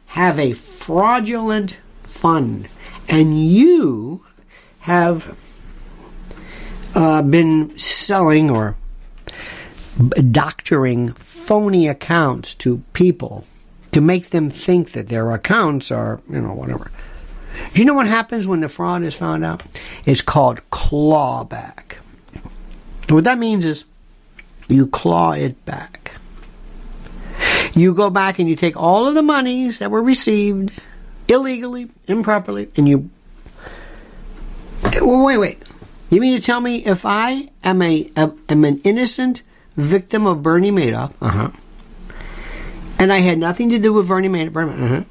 have 0.07 0.39
a 0.39 0.53
fraudulent 0.53 1.77
fund, 2.03 2.69
and 3.09 3.47
you 3.49 4.25
have 4.81 5.37
uh, 6.95 7.23
been 7.23 7.79
selling 7.79 8.51
or 8.51 8.77
doctoring 10.31 11.13
phony 11.15 11.89
accounts 11.89 12.55
to 12.55 12.83
people 12.93 13.45
to 13.93 14.01
make 14.01 14.31
them 14.31 14.51
think 14.51 14.93
that 14.93 15.09
their 15.09 15.33
accounts 15.33 15.91
are, 15.91 16.21
you 16.29 16.41
know, 16.41 16.53
whatever. 16.53 16.91
Do 17.73 17.81
you 17.81 17.87
know 17.87 17.95
what 17.95 18.07
happens 18.07 18.47
when 18.47 18.61
the 18.61 18.69
fraud 18.69 19.03
is 19.03 19.15
found 19.15 19.45
out? 19.45 19.63
It's 20.05 20.21
called 20.23 20.61
clawback. 20.71 21.95
What 23.09 23.25
that 23.25 23.39
means 23.39 23.65
is 23.65 23.85
you 24.69 24.87
claw 24.87 25.33
it 25.33 25.65
back. 25.65 26.13
You 27.75 27.95
go 27.95 28.09
back 28.09 28.39
and 28.39 28.49
you 28.49 28.57
take 28.57 28.77
all 28.77 29.07
of 29.07 29.15
the 29.15 29.23
monies 29.23 29.79
that 29.81 29.91
were 29.91 30.03
received 30.03 30.73
illegally, 31.29 31.91
improperly, 32.09 32.71
and 32.77 32.89
you. 32.89 33.11
Wait, 35.01 35.37
wait. 35.37 35.63
You 36.11 36.21
mean 36.21 36.39
to 36.39 36.45
tell 36.45 36.61
me 36.61 36.85
if 36.85 37.05
I 37.05 37.51
am 37.65 37.83
a 37.83 38.09
am 38.17 38.65
an 38.65 38.81
innocent 38.85 39.43
victim 39.77 40.25
of 40.25 40.43
Bernie 40.43 40.71
Madoff, 40.71 41.13
uh-huh, 41.21 41.51
and 42.99 43.13
I 43.13 43.19
had 43.19 43.39
nothing 43.39 43.71
to 43.71 43.79
do 43.79 43.93
with 43.93 44.09
Bernie 44.09 44.29
Madoff, 44.29 44.57
uh-huh, 44.57 45.05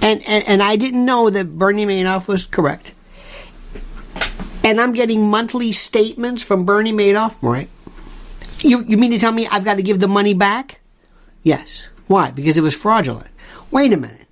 and, 0.00 0.26
and 0.26 0.44
and 0.46 0.62
I 0.62 0.76
didn't 0.76 1.04
know 1.04 1.30
that 1.30 1.58
Bernie 1.58 1.84
Madoff 1.84 2.28
was 2.28 2.46
correct, 2.46 2.92
and 4.62 4.80
I'm 4.80 4.92
getting 4.92 5.28
monthly 5.28 5.72
statements 5.72 6.42
from 6.44 6.64
Bernie 6.64 6.92
Madoff, 6.92 7.36
right? 7.42 7.68
You, 8.66 8.84
you 8.88 8.96
mean 8.96 9.12
to 9.12 9.18
tell 9.18 9.32
me 9.32 9.46
I've 9.46 9.64
got 9.64 9.74
to 9.74 9.82
give 9.82 10.00
the 10.00 10.08
money 10.08 10.34
back? 10.34 10.80
Yes. 11.42 11.88
Why? 12.08 12.30
Because 12.30 12.58
it 12.58 12.62
was 12.62 12.74
fraudulent. 12.74 13.30
Wait 13.70 13.92
a 13.92 13.96
minute. 13.96 14.26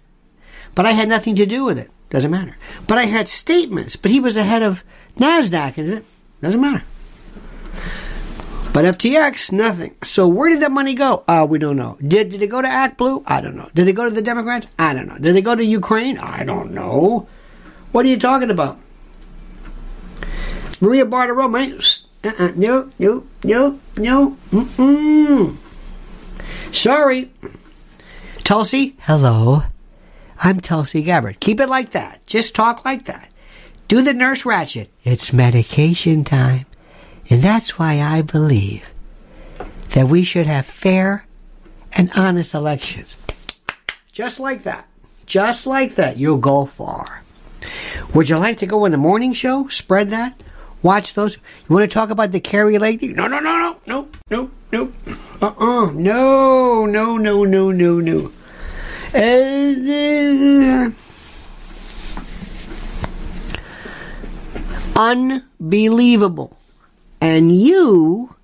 But 0.75 0.87
I 0.87 0.93
had 0.93 1.09
nothing 1.09 1.37
to 1.37 1.47
do 1.47 1.65
with 1.65 1.79
it. 1.79 1.91
Doesn't 2.11 2.31
matter. 2.31 2.57
But 2.87 2.99
I 2.99 3.05
had 3.05 3.29
statements. 3.29 3.97
But 3.97 4.11
he 4.11 4.21
was 4.21 4.35
the 4.35 4.45
head 4.45 4.63
of 4.63 4.83
NASDAQ, 5.19 5.79
isn't 5.79 5.99
it? 5.99 6.05
Doesn't 6.43 6.61
matter. 6.61 6.85
But 8.73 8.85
FTX, 8.99 9.53
nothing. 9.53 9.95
So 10.03 10.27
where 10.27 10.51
did 10.51 10.61
that 10.61 10.73
money 10.73 10.95
go? 10.95 11.23
Uh, 11.29 11.47
we 11.49 11.61
don't 11.61 11.77
know. 11.77 11.97
Did, 12.07 12.31
did 12.31 12.43
it 12.43 12.49
go 12.49 12.61
to 12.61 12.67
Act 12.67 12.99
Blue? 12.99 13.23
I 13.25 13.41
don't 13.41 13.55
know. 13.55 13.71
Did 13.73 13.87
it 13.87 13.93
go 13.93 14.05
to 14.05 14.11
the 14.11 14.21
Democrats? 14.21 14.67
I 14.77 14.95
don't 14.95 15.07
know. 15.07 15.17
Did 15.17 15.37
it 15.37 15.43
go 15.43 15.55
to 15.55 15.65
Ukraine? 15.65 16.19
I 16.19 16.43
don't 16.43 16.73
know. 16.73 17.29
What 17.93 18.05
are 18.05 18.09
you 18.09 18.19
talking 18.19 18.51
about? 18.51 18.81
Maria 20.81 21.07
Bartiromo, 21.07 22.04
uh-uh, 22.25 22.53
no, 22.57 22.91
no, 22.99 23.25
no, 23.43 23.79
no. 23.97 24.37
Mm-mm. 24.51 25.57
Sorry. 26.75 27.31
Tulsi, 28.45 28.97
hello. 29.01 29.63
I'm 30.43 30.61
Tulsi 30.61 31.03
Gabbard. 31.03 31.41
Keep 31.41 31.61
it 31.61 31.69
like 31.69 31.93
that. 31.93 32.27
Just 32.27 32.55
talk 32.55 32.85
like 32.85 33.05
that. 33.07 33.31
Do 33.89 34.03
the 34.03 34.15
nurse 34.15 34.43
Ratched. 34.43 34.89
It's 35.03 35.33
medication 35.33 36.25
time. 36.25 36.65
And 37.31 37.43
that's 37.43 37.79
why 37.79 38.01
I 38.01 38.23
believe 38.23 38.91
that 39.91 40.09
we 40.09 40.25
should 40.25 40.47
have 40.47 40.67
fair 40.67 41.27
and 41.93 42.11
honest 42.15 42.55
elections. 42.55 43.17
Just 44.13 44.41
like 44.41 44.65
that. 44.65 44.89
Just 45.27 45.67
like 45.67 45.95
that. 45.95 46.19
You'll 46.19 46.39
go 46.39 46.67
far. 46.67 47.23
Would 48.15 48.29
you 48.29 48.39
like 48.39 48.59
to 48.59 48.67
go 48.67 48.85
in 48.85 48.93
the 48.93 48.99
morning 48.99 49.33
show? 49.33 49.69
Spread 49.69 50.11
that? 50.11 50.41
Watch 50.85 51.15
those? 51.15 51.39
You 51.67 51.75
want 51.75 51.91
to 51.91 51.95
talk 51.95 52.11
about 52.11 52.31
the 52.31 52.41
Kari 52.41 52.77
Lake? 52.77 53.01
No, 53.01 53.27
no, 53.27 53.41
no, 53.41 53.59
no, 53.59 53.79
no, 53.87 54.11
no, 54.31 54.51
no. 54.71 54.93
Uh-uh. 55.41 55.91
No, 55.93 56.85
no, 56.85 57.17
no, 57.17 57.45
no, 57.45 57.71
no, 57.73 58.01
no. 58.01 58.31
Uh, 59.15 60.91
unbelievable. 64.95 66.55
And 67.19 67.51
you 67.51 68.37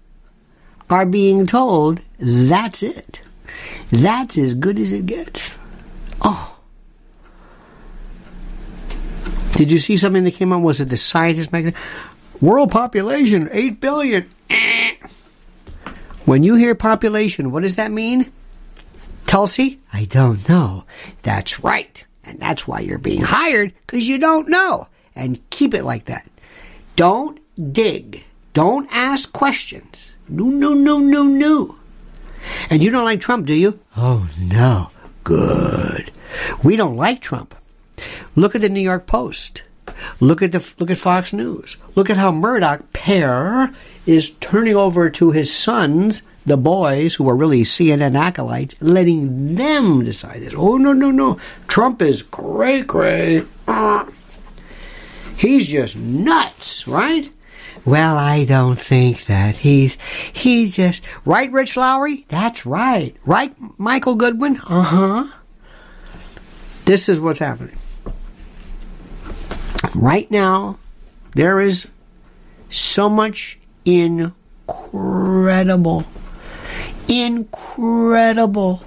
are 0.88 1.04
being 1.04 1.46
told 1.46 2.00
that's 2.18 2.82
it. 2.82 3.20
That's 3.90 4.38
as 4.38 4.54
good 4.54 4.78
as 4.78 4.92
it 4.92 5.04
gets. 5.04 5.52
Oh. 6.22 6.56
Did 9.56 9.70
you 9.70 9.78
see 9.78 9.98
something 9.98 10.24
that 10.24 10.32
came 10.32 10.54
out? 10.54 10.62
Was 10.62 10.80
it 10.80 10.88
the 10.88 10.96
Scientist 10.96 11.52
magazine? 11.52 11.78
World 12.40 12.70
population, 12.70 13.48
8 13.52 13.80
billion. 13.80 14.28
When 16.24 16.42
you 16.42 16.54
hear 16.54 16.74
population, 16.74 17.50
what 17.50 17.62
does 17.62 17.76
that 17.76 17.90
mean? 17.90 18.32
Tulsi? 19.26 19.80
I 19.92 20.04
don't 20.06 20.48
know. 20.48 20.84
That's 21.22 21.62
right. 21.62 22.04
And 22.24 22.38
that's 22.38 22.66
why 22.66 22.80
you're 22.80 22.98
being 22.98 23.22
hired, 23.22 23.72
because 23.86 24.08
you 24.08 24.18
don't 24.18 24.48
know. 24.48 24.88
And 25.14 25.40
keep 25.50 25.74
it 25.74 25.84
like 25.84 26.06
that. 26.06 26.26
Don't 26.96 27.40
dig. 27.72 28.24
Don't 28.52 28.88
ask 28.90 29.32
questions. 29.32 30.12
No, 30.28 30.44
no, 30.44 30.72
no, 30.72 30.98
no, 30.98 31.24
no. 31.24 31.76
And 32.70 32.82
you 32.82 32.90
don't 32.90 33.04
like 33.04 33.20
Trump, 33.20 33.46
do 33.46 33.54
you? 33.54 33.78
Oh, 33.96 34.28
no. 34.40 34.90
Good. 35.24 36.10
We 36.62 36.76
don't 36.76 36.96
like 36.96 37.20
Trump. 37.20 37.54
Look 38.34 38.54
at 38.54 38.60
the 38.60 38.68
New 38.68 38.80
York 38.80 39.06
Post. 39.06 39.62
Look 40.20 40.42
at 40.42 40.52
the 40.52 40.66
look 40.78 40.90
at 40.90 40.98
Fox 40.98 41.32
News. 41.32 41.76
Look 41.94 42.10
at 42.10 42.16
how 42.16 42.32
Murdoch 42.32 42.92
pair 42.92 43.72
is 44.06 44.30
turning 44.40 44.76
over 44.76 45.10
to 45.10 45.30
his 45.30 45.54
sons, 45.54 46.22
the 46.44 46.56
boys 46.56 47.14
who 47.14 47.28
are 47.28 47.36
really 47.36 47.62
CNN 47.62 48.18
acolytes, 48.18 48.74
letting 48.80 49.54
them 49.56 50.04
decide 50.04 50.42
this. 50.42 50.54
Oh 50.56 50.76
no 50.76 50.92
no 50.92 51.10
no! 51.10 51.38
Trump 51.68 52.02
is 52.02 52.22
great 52.22 52.86
great. 52.86 53.46
He's 55.36 55.68
just 55.68 55.96
nuts, 55.96 56.86
right? 56.86 57.30
Well, 57.84 58.18
I 58.18 58.44
don't 58.44 58.78
think 58.78 59.24
that. 59.24 59.56
He's 59.56 59.96
he's 60.32 60.76
just 60.76 61.02
right, 61.24 61.50
Rich 61.50 61.76
Lowry? 61.76 62.26
That's 62.28 62.66
right. 62.66 63.16
Right, 63.24 63.54
Michael 63.78 64.16
Goodwin? 64.16 64.60
Uh-huh. 64.66 65.28
This 66.84 67.08
is 67.08 67.18
what's 67.20 67.38
happening. 67.38 67.79
Right 69.94 70.30
now, 70.30 70.78
there 71.34 71.60
is 71.60 71.88
so 72.70 73.08
much 73.08 73.58
incredible, 73.84 76.04
incredible 77.08 78.82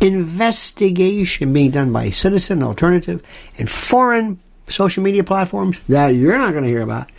investigation 0.00 1.52
being 1.52 1.70
done 1.70 1.92
by 1.92 2.10
Citizen 2.10 2.62
Alternative 2.62 3.22
and 3.58 3.68
foreign 3.68 4.40
social 4.68 5.02
media 5.02 5.24
platforms 5.24 5.78
that 5.88 6.08
you're 6.08 6.38
not 6.38 6.52
going 6.52 6.64
to 6.64 6.70
hear 6.70 6.82
about. 6.82 7.10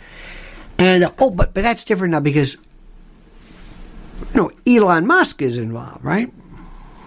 And 0.78 1.12
oh, 1.18 1.30
but 1.30 1.54
but 1.54 1.62
that's 1.62 1.84
different 1.84 2.12
now 2.12 2.20
because 2.20 2.56
no, 4.34 4.50
Elon 4.66 5.06
Musk 5.06 5.42
is 5.42 5.58
involved, 5.58 6.04
right? 6.04 6.32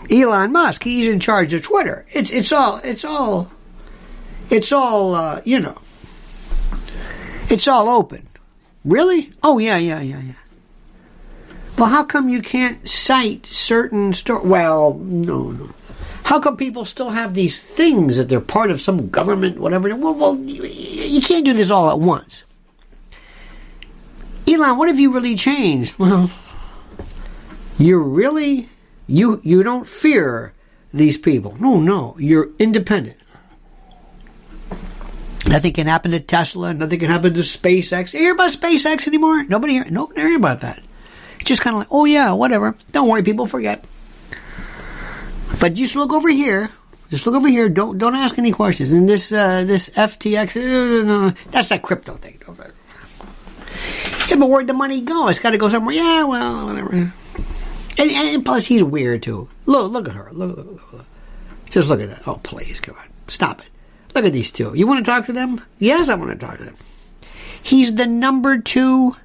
Elon 0.09 0.51
Musk, 0.51 0.83
he's 0.83 1.09
in 1.09 1.19
charge 1.19 1.53
of 1.53 1.61
Twitter. 1.61 2.05
It's 2.13 2.29
it's 2.29 2.51
all 2.51 2.79
it's 2.83 3.03
all 3.03 3.51
it's 4.49 4.71
all 4.71 5.15
uh, 5.15 5.41
you 5.43 5.59
know. 5.59 5.77
It's 7.49 7.67
all 7.67 7.89
open. 7.89 8.27
Really? 8.83 9.31
Oh 9.43 9.57
yeah, 9.57 9.77
yeah, 9.77 10.01
yeah, 10.01 10.21
yeah. 10.21 10.33
Well, 11.77 11.89
how 11.89 12.03
come 12.03 12.29
you 12.29 12.41
can't 12.41 12.87
cite 12.87 13.45
certain 13.45 14.13
stories? 14.13 14.45
Well, 14.45 14.93
no, 14.95 15.51
no. 15.51 15.69
How 16.23 16.39
come 16.39 16.57
people 16.57 16.85
still 16.85 17.11
have 17.11 17.33
these 17.33 17.61
things 17.61 18.17
that 18.17 18.29
they're 18.29 18.39
part 18.39 18.71
of 18.71 18.81
some 18.81 19.09
government, 19.09 19.59
whatever? 19.59 19.93
Well, 19.95 20.15
well, 20.15 20.35
you 20.37 21.21
can't 21.21 21.45
do 21.45 21.53
this 21.53 21.69
all 21.69 21.89
at 21.91 21.99
once. 21.99 22.43
Elon, 24.47 24.77
what 24.77 24.87
have 24.87 24.99
you 24.99 25.11
really 25.11 25.35
changed? 25.35 25.95
Well, 25.99 26.31
you're 27.77 27.99
really 27.99 28.69
you 29.05 29.41
you 29.43 29.63
don't 29.63 29.85
fear 29.85 30.53
these 30.93 31.17
people. 31.17 31.57
No, 31.59 31.79
no, 31.79 32.15
you're 32.17 32.49
independent. 32.57 33.17
Nothing 35.47 35.73
can 35.73 35.87
happen 35.87 36.11
to 36.11 36.19
Tesla. 36.19 36.73
Nothing 36.73 36.99
can 36.99 37.09
happen 37.09 37.33
to 37.33 37.41
SpaceX. 37.41 38.13
You 38.13 38.19
hear 38.19 38.33
about 38.33 38.51
SpaceX 38.51 39.07
anymore? 39.07 39.43
Nobody 39.43 39.73
hear. 39.73 39.85
Nobody 39.85 40.21
hear 40.21 40.35
about 40.35 40.61
that. 40.61 40.81
It's 41.39 41.47
just 41.47 41.61
kind 41.61 41.75
of 41.75 41.79
like, 41.79 41.87
oh 41.91 42.05
yeah, 42.05 42.31
whatever. 42.31 42.75
Don't 42.91 43.07
worry, 43.07 43.23
people 43.23 43.45
forget. 43.45 43.85
But 45.59 45.75
just 45.75 45.95
look 45.95 46.11
over 46.11 46.29
here. 46.29 46.71
Just 47.09 47.25
look 47.25 47.35
over 47.35 47.47
here. 47.47 47.69
Don't 47.69 47.97
don't 47.97 48.15
ask 48.15 48.37
any 48.39 48.51
questions. 48.51 48.91
And 48.91 49.07
this 49.07 49.31
uh, 49.31 49.63
this 49.63 49.89
FTX, 49.89 50.57
uh, 50.57 51.33
that's 51.51 51.69
that 51.69 51.83
crypto 51.83 52.15
thing. 52.15 52.39
Yeah, 54.29 54.37
but 54.37 54.49
where'd 54.49 54.67
the 54.67 54.73
money 54.73 55.01
go? 55.01 55.27
It's 55.27 55.39
got 55.39 55.51
to 55.51 55.57
go 55.57 55.69
somewhere. 55.69 55.93
Yeah, 55.93 56.23
well, 56.23 56.65
whatever. 56.65 56.89
And, 57.97 58.11
and, 58.11 58.43
plus, 58.43 58.65
he's 58.65 58.83
weird 58.83 59.23
too. 59.23 59.47
Look, 59.65 59.91
look 59.91 60.07
at 60.07 60.15
her. 60.15 60.29
Look, 60.31 60.57
look, 60.57 60.65
look, 60.65 60.93
look. 60.93 61.05
Just 61.69 61.87
look 61.87 62.01
at 62.01 62.09
that. 62.09 62.27
Oh, 62.27 62.39
please, 62.43 62.79
come 62.79 62.95
on, 62.95 63.07
stop 63.27 63.61
it. 63.61 63.67
Look 64.15 64.25
at 64.25 64.33
these 64.33 64.51
two. 64.51 64.71
You 64.73 64.87
want 64.87 65.05
to 65.05 65.11
talk 65.11 65.25
to 65.25 65.33
them? 65.33 65.61
Yes, 65.77 66.07
I 66.07 66.15
want 66.15 66.31
to 66.31 66.45
talk 66.45 66.57
to 66.57 66.63
them. 66.63 66.75
He's 67.61 67.95
the 67.95 68.05
number 68.05 68.57
two 68.59 69.17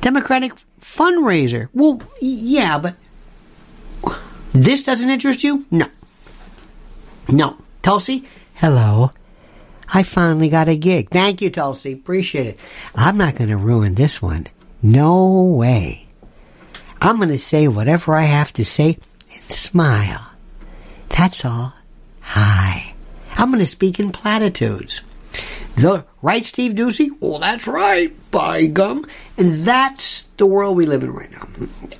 Democratic 0.00 0.52
fundraiser. 0.80 1.68
Well, 1.74 2.00
yeah, 2.20 2.78
but 2.78 2.94
this 4.52 4.84
doesn't 4.84 5.10
interest 5.10 5.42
you? 5.42 5.66
No. 5.72 5.88
No. 7.28 7.56
Tulsi? 7.82 8.28
Hello. 8.54 9.10
I 9.92 10.04
finally 10.04 10.48
got 10.48 10.68
a 10.68 10.76
gig. 10.76 11.10
Thank 11.10 11.42
you, 11.42 11.50
Tulsi. 11.50 11.92
Appreciate 11.92 12.46
it. 12.46 12.58
I'm 12.94 13.16
not 13.16 13.34
going 13.34 13.50
to 13.50 13.56
ruin 13.56 13.94
this 13.94 14.22
one. 14.22 14.46
No 14.82 15.42
way. 15.42 16.06
I'm 17.02 17.16
going 17.16 17.30
to 17.30 17.38
say 17.38 17.66
whatever 17.66 18.14
I 18.14 18.22
have 18.22 18.52
to 18.54 18.64
say 18.64 18.98
and 19.32 19.50
smile. 19.50 20.30
That's 21.08 21.44
all. 21.44 21.74
Hi. 22.20 22.85
I'm 23.36 23.50
going 23.50 23.60
to 23.60 23.66
speak 23.66 24.00
in 24.00 24.12
platitudes. 24.12 25.00
The, 25.76 26.04
right, 26.22 26.44
Steve 26.44 26.72
Doocy? 26.72 27.10
Well, 27.20 27.38
that's 27.38 27.66
right, 27.66 28.12
by 28.30 28.66
gum. 28.66 29.06
And 29.36 29.64
that's 29.64 30.22
the 30.38 30.46
world 30.46 30.76
we 30.76 30.86
live 30.86 31.04
in 31.04 31.12
right 31.12 31.30
now. 31.30 31.46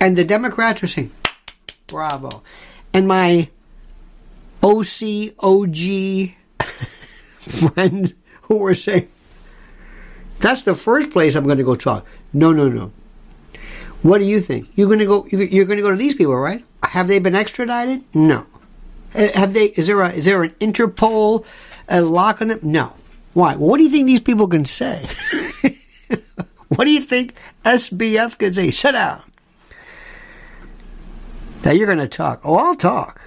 And 0.01 0.17
the 0.17 0.25
Democrats 0.25 0.81
are 0.81 0.87
saying, 0.87 1.11
bravo. 1.85 2.41
And 2.93 3.07
my 3.07 3.49
OC, 4.63 5.35
OG 5.39 5.77
friends 7.37 8.13
who 8.43 8.57
were 8.57 8.75
saying, 8.75 9.07
that's 10.39 10.63
the 10.63 10.75
first 10.75 11.11
place 11.11 11.35
I'm 11.35 11.45
going 11.45 11.57
to 11.57 11.63
go 11.63 11.75
talk. 11.75 12.05
No, 12.33 12.51
no, 12.51 12.67
no. 12.67 12.91
What 14.01 14.19
do 14.19 14.25
you 14.25 14.41
think? 14.41 14.69
You're 14.75 14.87
going 14.87 14.99
to 14.99 15.05
go. 15.05 15.27
You're 15.31 15.65
going 15.65 15.77
to 15.77 15.83
go 15.83 15.89
to 15.89 15.97
these 15.97 16.13
people, 16.13 16.35
right? 16.35 16.63
Have 16.83 17.07
they 17.07 17.19
been 17.19 17.35
extradited? 17.35 18.03
No. 18.13 18.45
Uh, 19.13 19.27
have 19.33 19.53
they? 19.53 19.65
Is 19.65 19.87
there 19.87 20.01
a? 20.01 20.11
Is 20.11 20.25
there 20.25 20.43
an 20.43 20.51
Interpol 20.59 21.45
a 21.87 22.01
lock 22.01 22.41
on 22.41 22.49
them? 22.49 22.59
No. 22.61 22.93
Why? 23.33 23.55
Well, 23.55 23.69
what 23.69 23.77
do 23.77 23.83
you 23.83 23.89
think 23.89 24.07
these 24.07 24.21
people 24.21 24.47
can 24.47 24.65
say? 24.65 25.07
what 26.69 26.85
do 26.85 26.91
you 26.91 27.01
think 27.01 27.35
SBF 27.63 28.37
can 28.37 28.53
say? 28.53 28.71
Sit 28.71 28.93
down. 28.93 29.21
Now 31.63 31.71
you're 31.71 31.85
going 31.85 31.97
to 31.99 32.07
talk. 32.07 32.41
Oh, 32.43 32.55
I'll 32.55 32.75
talk. 32.75 33.26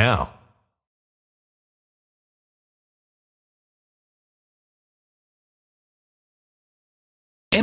now. 0.01 0.40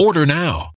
Order 0.00 0.26
now. 0.26 0.70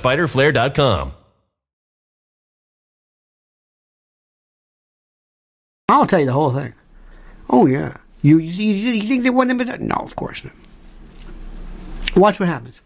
fighterflare.com. 0.00 1.12
I'll 5.88 6.06
tell 6.06 6.20
you 6.20 6.26
the 6.26 6.32
whole 6.32 6.52
thing. 6.52 6.72
Oh 7.48 7.66
yeah, 7.66 7.96
you 8.22 8.38
you, 8.38 8.74
you 8.74 9.02
think 9.06 9.24
they 9.24 9.30
wouldn't 9.30 9.60
have? 9.68 9.80
No, 9.80 9.96
of 9.96 10.14
course 10.14 10.44
not. 10.44 10.54
Watch 12.16 12.38
what 12.38 12.48
happens. 12.48 12.80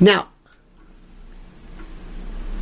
Now, 0.00 0.28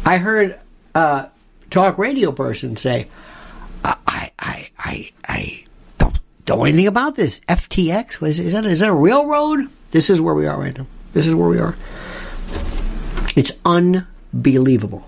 I 0.05 0.17
heard 0.19 0.59
a 0.95 1.29
talk 1.71 1.99
radio 1.99 2.33
person 2.33 2.77
say, 2.77 3.07
"I 3.85 4.31
I 4.39 4.69
I 4.79 5.11
I 5.29 5.65
don't 5.99 6.19
know 6.49 6.65
anything 6.65 6.87
about 6.87 7.17
this 7.17 7.41
FTX. 7.41 8.21
Was 8.21 8.39
is 8.39 8.53
that 8.55 8.65
is 8.65 8.81
that 8.81 8.89
a 8.89 8.95
railroad? 8.95 9.69
This 9.91 10.09
is 10.09 10.21
where 10.21 10.35
we 10.35 10.47
are 10.47 10.59
right 10.59 10.77
now. 10.77 10.87
This 11.13 11.27
is 11.27 11.35
where 11.35 11.49
we 11.49 11.59
are." 11.59 11.77
It's 13.37 13.53
unbelievable. 13.65 15.05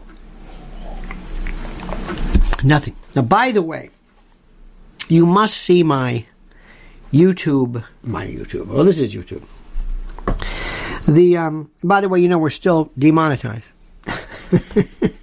Nothing. 2.64 2.96
Now, 3.16 3.22
by 3.22 3.50
the 3.52 3.62
way, 3.62 3.90
you 5.08 5.26
must 5.26 5.56
see 5.56 5.82
my 5.82 6.26
YouTube. 7.12 7.85
My 8.02 8.26
YouTube. 8.26 8.68
Oh, 8.70 8.85
this 8.85 8.98
is 8.98 9.14
YouTube. 9.14 9.42
The 11.06 11.37
um. 11.37 11.70
By 11.82 12.00
the 12.00 12.08
way, 12.08 12.20
you 12.20 12.28
know 12.28 12.38
we're 12.38 12.50
still 12.50 12.92
demonetized. 12.96 13.66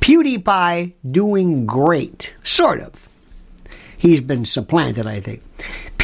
PewDiePie 0.00 0.92
doing 1.10 1.64
great, 1.64 2.34
sort 2.42 2.80
of. 2.80 3.08
He's 3.96 4.20
been 4.20 4.44
supplanted, 4.44 5.06
I 5.06 5.20
think. 5.20 5.42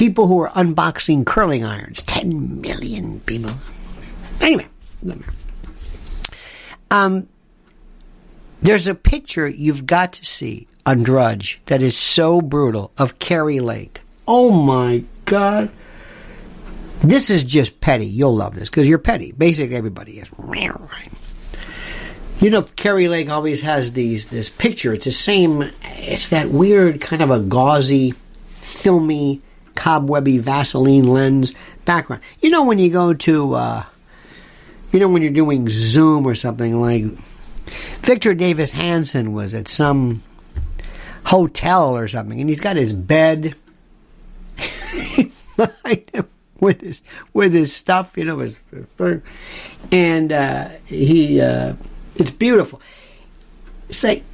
People 0.01 0.29
who 0.29 0.41
are 0.41 0.49
unboxing 0.53 1.27
curling 1.27 1.63
irons, 1.63 2.03
10 2.05 2.63
million 2.63 3.21
people. 3.21 3.53
Anyway, 4.41 4.67
um, 6.91 7.29
there's 8.63 8.89
a 8.89 8.95
picture 8.95 9.47
you've 9.47 9.85
got 9.85 10.15
to 10.15 10.25
see 10.25 10.67
on 10.87 11.03
Drudge 11.03 11.61
that 11.67 11.83
is 11.83 11.99
so 11.99 12.41
brutal 12.41 12.93
of 12.97 13.19
Kari 13.19 13.61
Lake. 13.61 14.01
Oh 14.27 14.51
my 14.51 15.05
God. 15.27 15.71
This 17.03 17.29
is 17.29 17.45
just 17.45 17.83
petty. 17.83 18.07
You'll 18.07 18.35
love 18.35 18.55
this 18.55 18.71
because 18.71 18.89
you're 18.89 18.97
petty. 18.97 19.33
Basically, 19.33 19.77
everybody 19.77 20.19
is. 20.19 20.31
You 22.41 22.49
know, 22.49 22.63
Kari 22.63 23.09
Lake 23.09 23.29
always 23.29 23.61
has 23.61 23.93
these 23.93 24.29
this 24.29 24.49
picture. 24.49 24.95
It's 24.95 25.05
the 25.05 25.13
same. 25.13 25.71
It's 25.83 26.29
that 26.29 26.49
weird 26.49 27.03
kind 27.03 27.21
of 27.21 27.31
a 27.31 27.41
gauzy, 27.41 28.13
filmy, 28.63 29.43
cobwebby 29.75 30.39
Vaseline 30.39 31.07
lens 31.07 31.55
background. 31.85 32.23
You 32.41 32.51
know 32.51 32.65
when 32.65 32.79
you 32.79 32.91
go 32.91 33.15
to, 33.15 33.55
uh, 33.55 33.85
you 34.93 35.01
know 35.01 35.09
when 35.09 35.23
you're 35.23 35.33
doing 35.33 35.69
Zoom 35.69 36.27
or 36.27 36.35
something 36.35 36.81
like. 36.81 37.05
Victor 38.03 38.35
Davis 38.35 38.73
Hanson 38.73 39.33
was 39.33 39.55
at 39.55 39.69
some 39.69 40.23
hotel 41.25 41.97
or 41.97 42.09
something, 42.09 42.41
and 42.41 42.49
he's 42.49 42.59
got 42.59 42.77
his 42.77 42.93
bed 42.93 43.55
with 46.61 46.81
his 46.81 47.03
with 47.33 47.53
his 47.53 47.75
stuff, 47.75 48.17
you 48.17 48.25
know, 48.25 48.41
his, 48.41 48.61
and 49.93 50.33
uh, 50.33 50.69
he. 50.85 51.41
Uh, 51.41 51.75
it's 52.17 52.31
beautiful. 52.31 52.81
Like 54.03 54.25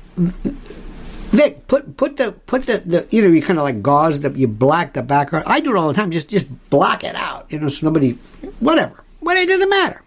Vic, 1.37 1.67
put 1.67 1.97
put 1.99 2.17
the 2.17 2.33
put 2.33 2.65
the, 2.65 2.79
the 2.79 3.07
you 3.11 3.21
know 3.21 3.29
you 3.29 3.43
kind 3.43 3.59
of 3.59 3.65
like 3.65 3.83
gauze 3.83 4.21
the 4.21 4.31
you 4.31 4.49
black 4.49 4.95
the 4.95 5.03
background. 5.03 5.45
I 5.47 5.61
do 5.61 5.71
it 5.71 5.77
all 5.77 5.89
the 5.89 5.95
time. 5.95 6.11
Just 6.11 6.31
just 6.31 6.47
block 6.71 7.05
it 7.05 7.15
out. 7.15 7.47
You 7.51 7.61
know, 7.61 7.69
so 7.69 7.87
nobody, 7.87 8.13
whatever. 8.61 9.05
But 9.23 9.37
it 9.37 9.49
doesn't 9.49 9.69
matter. 9.69 10.03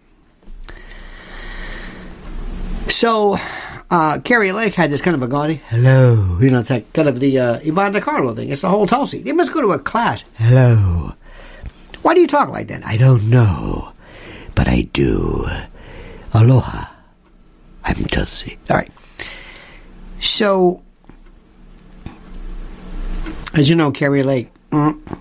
So, 2.89 3.37
uh, 3.91 4.19
Kari 4.19 4.51
Lake 4.51 4.73
had 4.73 4.89
this 4.89 5.01
kind 5.01 5.15
of 5.15 5.21
a 5.21 5.27
gaudy 5.27 5.61
hello. 5.67 6.39
You 6.41 6.49
know, 6.49 6.61
it's 6.61 6.71
like 6.71 6.91
kind 6.93 7.07
of 7.07 7.19
the 7.19 7.37
uh, 7.37 7.59
Yvonne 7.61 7.91
De 7.91 8.01
Carlo 8.01 8.33
thing. 8.33 8.49
It's 8.49 8.61
the 8.61 8.69
whole 8.69 8.87
Tulsi. 8.87 9.21
They 9.21 9.31
must 9.31 9.53
go 9.53 9.61
to 9.61 9.69
a 9.69 9.79
class. 9.79 10.23
Hello. 10.35 11.13
Why 12.01 12.15
do 12.15 12.21
you 12.21 12.27
talk 12.27 12.49
like 12.49 12.69
that? 12.69 12.85
I 12.85 12.97
don't 12.97 13.29
know, 13.29 13.91
but 14.55 14.67
I 14.67 14.89
do. 14.93 15.47
Aloha. 16.33 16.85
I'm 17.83 18.05
Tulsi. 18.05 18.57
All 18.69 18.77
right. 18.77 18.91
So, 20.21 20.81
as 23.53 23.69
you 23.69 23.75
know, 23.75 23.91
Kari 23.91 24.23
Lake, 24.23 24.51
mm, 24.71 25.17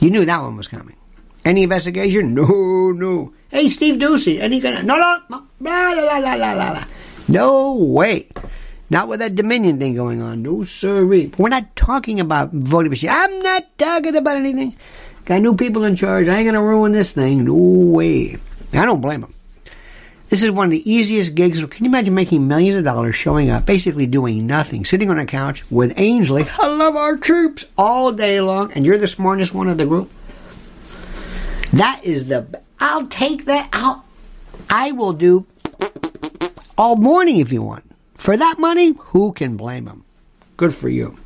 you 0.00 0.10
knew 0.10 0.24
that 0.24 0.40
one 0.40 0.56
was 0.56 0.68
coming. 0.68 0.96
Any 1.44 1.62
investigation? 1.62 2.34
No, 2.34 2.92
no. 2.92 3.32
Hey, 3.50 3.68
Steve 3.68 3.96
Doocy, 3.96 4.40
any 4.40 4.60
gonna? 4.60 4.82
No, 4.82 4.96
no, 4.96 5.18
no, 5.30 5.46
blah, 5.60 5.94
blah, 5.94 6.20
blah, 6.20 6.20
blah, 6.20 6.54
blah, 6.54 6.72
blah. 6.72 6.84
No 7.28 7.74
way. 7.74 8.28
Not 8.90 9.08
with 9.08 9.20
that 9.20 9.36
Dominion 9.36 9.78
thing 9.78 9.94
going 9.94 10.20
on. 10.20 10.42
No, 10.42 10.64
sirree. 10.64 11.32
We're 11.38 11.48
not 11.48 11.76
talking 11.76 12.18
about 12.18 12.52
voting 12.52 12.90
machine. 12.90 13.10
I'm 13.10 13.40
not 13.40 13.78
talking 13.78 14.16
about 14.16 14.36
anything. 14.36 14.74
Got 15.24 15.42
new 15.42 15.54
people 15.54 15.84
in 15.84 15.94
charge. 15.94 16.28
I 16.28 16.38
ain't 16.38 16.46
gonna 16.46 16.62
ruin 16.62 16.92
this 16.92 17.12
thing. 17.12 17.44
No 17.44 17.54
way. 17.54 18.36
I 18.72 18.84
don't 18.84 19.00
blame 19.00 19.20
them. 19.20 19.34
This 20.30 20.44
is 20.44 20.50
one 20.52 20.66
of 20.66 20.70
the 20.70 20.90
easiest 20.90 21.34
gigs. 21.34 21.58
Can 21.58 21.84
you 21.84 21.90
imagine 21.90 22.14
making 22.14 22.46
millions 22.46 22.76
of 22.76 22.84
dollars 22.84 23.16
showing 23.16 23.50
up, 23.50 23.66
basically 23.66 24.06
doing 24.06 24.46
nothing, 24.46 24.84
sitting 24.84 25.10
on 25.10 25.18
a 25.18 25.26
couch 25.26 25.68
with 25.72 25.98
Ainsley, 25.98 26.46
I 26.58 26.68
love 26.68 26.94
our 26.94 27.16
troops, 27.16 27.66
all 27.76 28.12
day 28.12 28.40
long, 28.40 28.72
and 28.72 28.86
you're 28.86 28.96
the 28.96 29.08
smartest 29.08 29.52
one 29.52 29.66
of 29.66 29.76
the 29.76 29.86
group? 29.86 30.08
That 31.72 32.02
is 32.04 32.28
the. 32.28 32.60
I'll 32.78 33.06
take 33.08 33.46
that. 33.46 33.70
I'll. 33.72 34.04
I 34.68 34.92
will 34.92 35.12
do 35.12 35.46
all 36.78 36.94
morning 36.94 37.40
if 37.40 37.52
you 37.52 37.62
want. 37.62 37.84
For 38.14 38.36
that 38.36 38.58
money, 38.58 38.94
who 38.96 39.32
can 39.32 39.56
blame 39.56 39.86
them? 39.86 40.04
Good 40.56 40.72
for 40.72 40.88
you. 40.88 41.18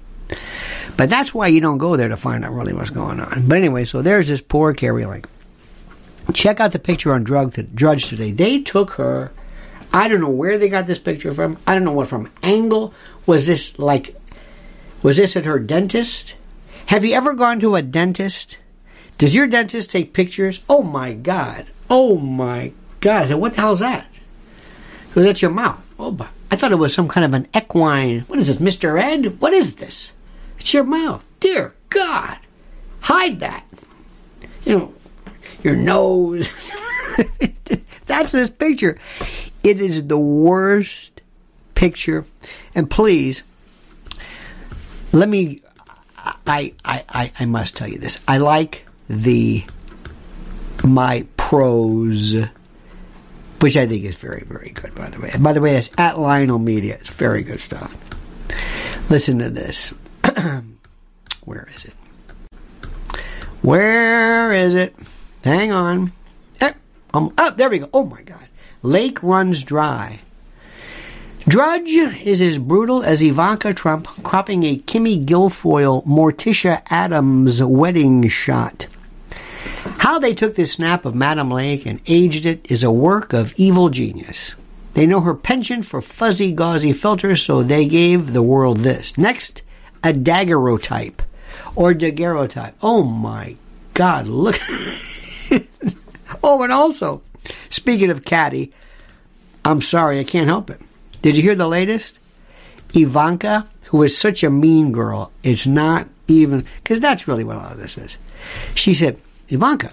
But 0.96 1.10
that's 1.10 1.34
why 1.34 1.48
you 1.48 1.60
don't 1.60 1.78
go 1.78 1.96
there 1.96 2.08
to 2.08 2.16
find 2.16 2.44
out 2.44 2.52
really 2.52 2.72
what's 2.72 2.90
going 2.90 3.20
on. 3.20 3.48
But 3.48 3.58
anyway, 3.58 3.84
so 3.84 4.00
there's 4.00 4.28
this 4.28 4.40
poor 4.40 4.72
Kari 4.72 5.04
Lake. 5.04 5.26
Check 6.32 6.60
out 6.60 6.72
the 6.72 6.78
picture 6.78 7.12
on 7.12 7.24
Drudge 7.24 8.06
today. 8.08 8.32
They 8.32 8.60
took 8.62 8.92
her. 8.92 9.32
I 9.92 10.08
don't 10.08 10.20
know 10.20 10.28
where 10.28 10.58
they 10.58 10.68
got 10.68 10.86
this 10.86 10.98
picture 10.98 11.32
from. 11.32 11.58
I 11.66 11.74
don't 11.74 11.84
know 11.84 11.92
what 11.92 12.08
from 12.08 12.30
angle. 12.42 12.94
Was 13.26 13.46
this 13.46 13.78
like? 13.78 14.16
Was 15.02 15.18
this 15.18 15.36
at 15.36 15.44
her 15.44 15.58
dentist? 15.58 16.34
Have 16.86 17.04
you 17.04 17.14
ever 17.14 17.34
gone 17.34 17.60
to 17.60 17.76
a 17.76 17.82
dentist? 17.82 18.58
Does 19.18 19.34
your 19.34 19.46
dentist 19.46 19.90
take 19.90 20.12
pictures? 20.12 20.60
Oh 20.68 20.82
my 20.82 21.12
God. 21.12 21.66
Oh 21.88 22.16
my 22.16 22.72
God. 23.00 23.22
I 23.22 23.26
said, 23.26 23.36
what 23.36 23.54
the 23.54 23.60
hell 23.60 23.72
is 23.72 23.80
that? 23.80 24.06
Because 25.08 25.24
that's 25.24 25.42
your 25.42 25.50
mouth. 25.52 25.80
Oh, 25.98 26.28
I 26.50 26.56
thought 26.56 26.72
it 26.72 26.76
was 26.76 26.92
some 26.92 27.08
kind 27.08 27.24
of 27.24 27.34
an 27.34 27.46
equine. 27.54 28.20
What 28.22 28.38
is 28.38 28.48
this, 28.48 28.56
Mr. 28.56 29.00
Ed? 29.00 29.40
What 29.40 29.52
is 29.52 29.76
this? 29.76 30.12
It's 30.58 30.74
your 30.74 30.84
mouth. 30.84 31.24
Dear 31.38 31.74
God. 31.90 32.38
Hide 33.00 33.40
that. 33.40 33.64
You 34.64 34.78
know, 34.78 34.94
your 35.64 35.76
nose. 35.76 36.48
that's 38.06 38.32
this 38.32 38.50
picture. 38.50 38.98
It 39.62 39.80
is 39.80 40.06
the 40.06 40.18
worst 40.18 41.22
picture. 41.74 42.24
And 42.74 42.90
please, 42.90 43.42
let 45.12 45.28
me. 45.28 45.60
I, 46.46 46.74
I, 46.84 47.04
I, 47.08 47.32
I 47.40 47.44
must 47.44 47.76
tell 47.76 47.88
you 47.88 47.98
this. 47.98 48.20
I 48.26 48.38
like 48.38 48.86
the 49.08 49.64
my 50.82 51.26
prose, 51.36 52.34
which 53.60 53.76
I 53.76 53.86
think 53.86 54.04
is 54.04 54.16
very, 54.16 54.44
very 54.46 54.70
good, 54.70 54.94
by 54.94 55.10
the 55.10 55.20
way. 55.20 55.30
By 55.38 55.52
the 55.52 55.60
way, 55.60 55.72
that's 55.74 55.92
at 55.98 56.18
Lionel 56.18 56.58
Media. 56.58 56.94
It's 56.94 57.10
very 57.10 57.42
good 57.42 57.60
stuff. 57.60 57.96
Listen 59.10 59.38
to 59.38 59.50
this. 59.50 59.94
Where 61.44 61.68
is 61.76 61.84
it? 61.84 61.94
Where 63.62 64.52
is 64.52 64.74
it? 64.74 64.94
Hang 65.44 65.72
on. 65.72 66.12
Eh, 66.62 66.72
um, 67.12 67.34
oh, 67.36 67.50
there 67.50 67.68
we 67.68 67.78
go. 67.78 67.90
Oh 67.92 68.04
my 68.04 68.22
God. 68.22 68.48
Lake 68.82 69.22
runs 69.22 69.62
dry. 69.62 70.20
Drudge 71.46 71.90
is 71.90 72.40
as 72.40 72.56
brutal 72.56 73.02
as 73.02 73.22
Ivanka 73.22 73.74
Trump 73.74 74.06
cropping 74.22 74.64
a 74.64 74.78
Kimmy 74.78 75.22
Guilfoyle 75.22 76.02
Morticia 76.06 76.80
Addams 76.90 77.62
wedding 77.62 78.26
shot. 78.28 78.86
How 79.98 80.18
they 80.18 80.32
took 80.32 80.54
this 80.54 80.72
snap 80.72 81.04
of 81.04 81.14
Madam 81.14 81.50
Lake 81.50 81.84
and 81.84 82.00
aged 82.06 82.46
it 82.46 82.64
is 82.70 82.82
a 82.82 82.90
work 82.90 83.34
of 83.34 83.52
evil 83.58 83.90
genius. 83.90 84.54
They 84.94 85.04
know 85.04 85.20
her 85.20 85.34
penchant 85.34 85.84
for 85.84 86.00
fuzzy, 86.00 86.52
gauzy 86.52 86.94
filters, 86.94 87.42
so 87.42 87.62
they 87.62 87.84
gave 87.84 88.32
the 88.32 88.42
world 88.42 88.78
this. 88.78 89.18
Next, 89.18 89.60
a 90.02 90.14
daguerreotype 90.14 91.20
or 91.76 91.92
daguerreotype. 91.92 92.72
Oh 92.80 93.02
my 93.02 93.56
God, 93.92 94.26
look. 94.26 94.58
oh, 96.42 96.62
and 96.62 96.72
also, 96.72 97.22
speaking 97.70 98.10
of 98.10 98.24
catty, 98.24 98.72
I'm 99.64 99.80
sorry, 99.80 100.20
I 100.20 100.24
can't 100.24 100.48
help 100.48 100.70
it. 100.70 100.80
Did 101.22 101.36
you 101.36 101.42
hear 101.42 101.54
the 101.54 101.68
latest? 101.68 102.18
Ivanka, 102.94 103.66
who 103.84 104.02
is 104.02 104.16
such 104.16 104.42
a 104.42 104.50
mean 104.50 104.92
girl, 104.92 105.32
is 105.42 105.66
not 105.66 106.08
even, 106.28 106.66
because 106.76 107.00
that's 107.00 107.26
really 107.26 107.44
what 107.44 107.56
all 107.56 107.72
of 107.72 107.78
this 107.78 107.98
is. 107.98 108.16
She 108.74 108.94
said, 108.94 109.18
Ivanka, 109.48 109.92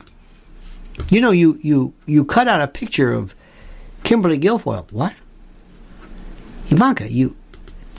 you 1.10 1.22
know, 1.22 1.32
you, 1.32 1.60
you, 1.62 1.94
you 2.06 2.26
cut 2.26 2.48
out 2.48 2.62
a 2.62 2.68
picture 2.68 3.14
of 3.14 3.34
Kimberly 4.04 4.40
Guilfoyle. 4.40 4.92
What? 4.92 5.20
Ivanka, 6.70 7.12
you, 7.12 7.36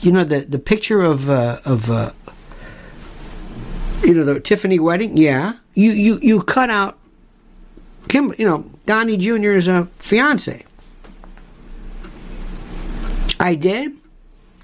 you 0.01 0.11
know, 0.11 0.23
the, 0.23 0.41
the 0.41 0.59
picture 0.59 1.01
of, 1.01 1.29
uh, 1.29 1.59
of, 1.65 1.89
uh, 1.89 2.11
you 4.03 4.13
know, 4.13 4.25
the 4.25 4.39
Tiffany 4.39 4.79
wedding? 4.79 5.17
Yeah. 5.17 5.53
You, 5.73 5.91
you, 5.91 6.19
you 6.21 6.41
cut 6.43 6.69
out 6.69 6.97
Kim, 8.07 8.33
you 8.37 8.45
know, 8.45 8.69
Donnie 8.85 9.17
Jr.'s 9.17 9.67
a 9.67 9.85
fiance. 9.97 10.65
I 13.39 13.55
did? 13.55 13.97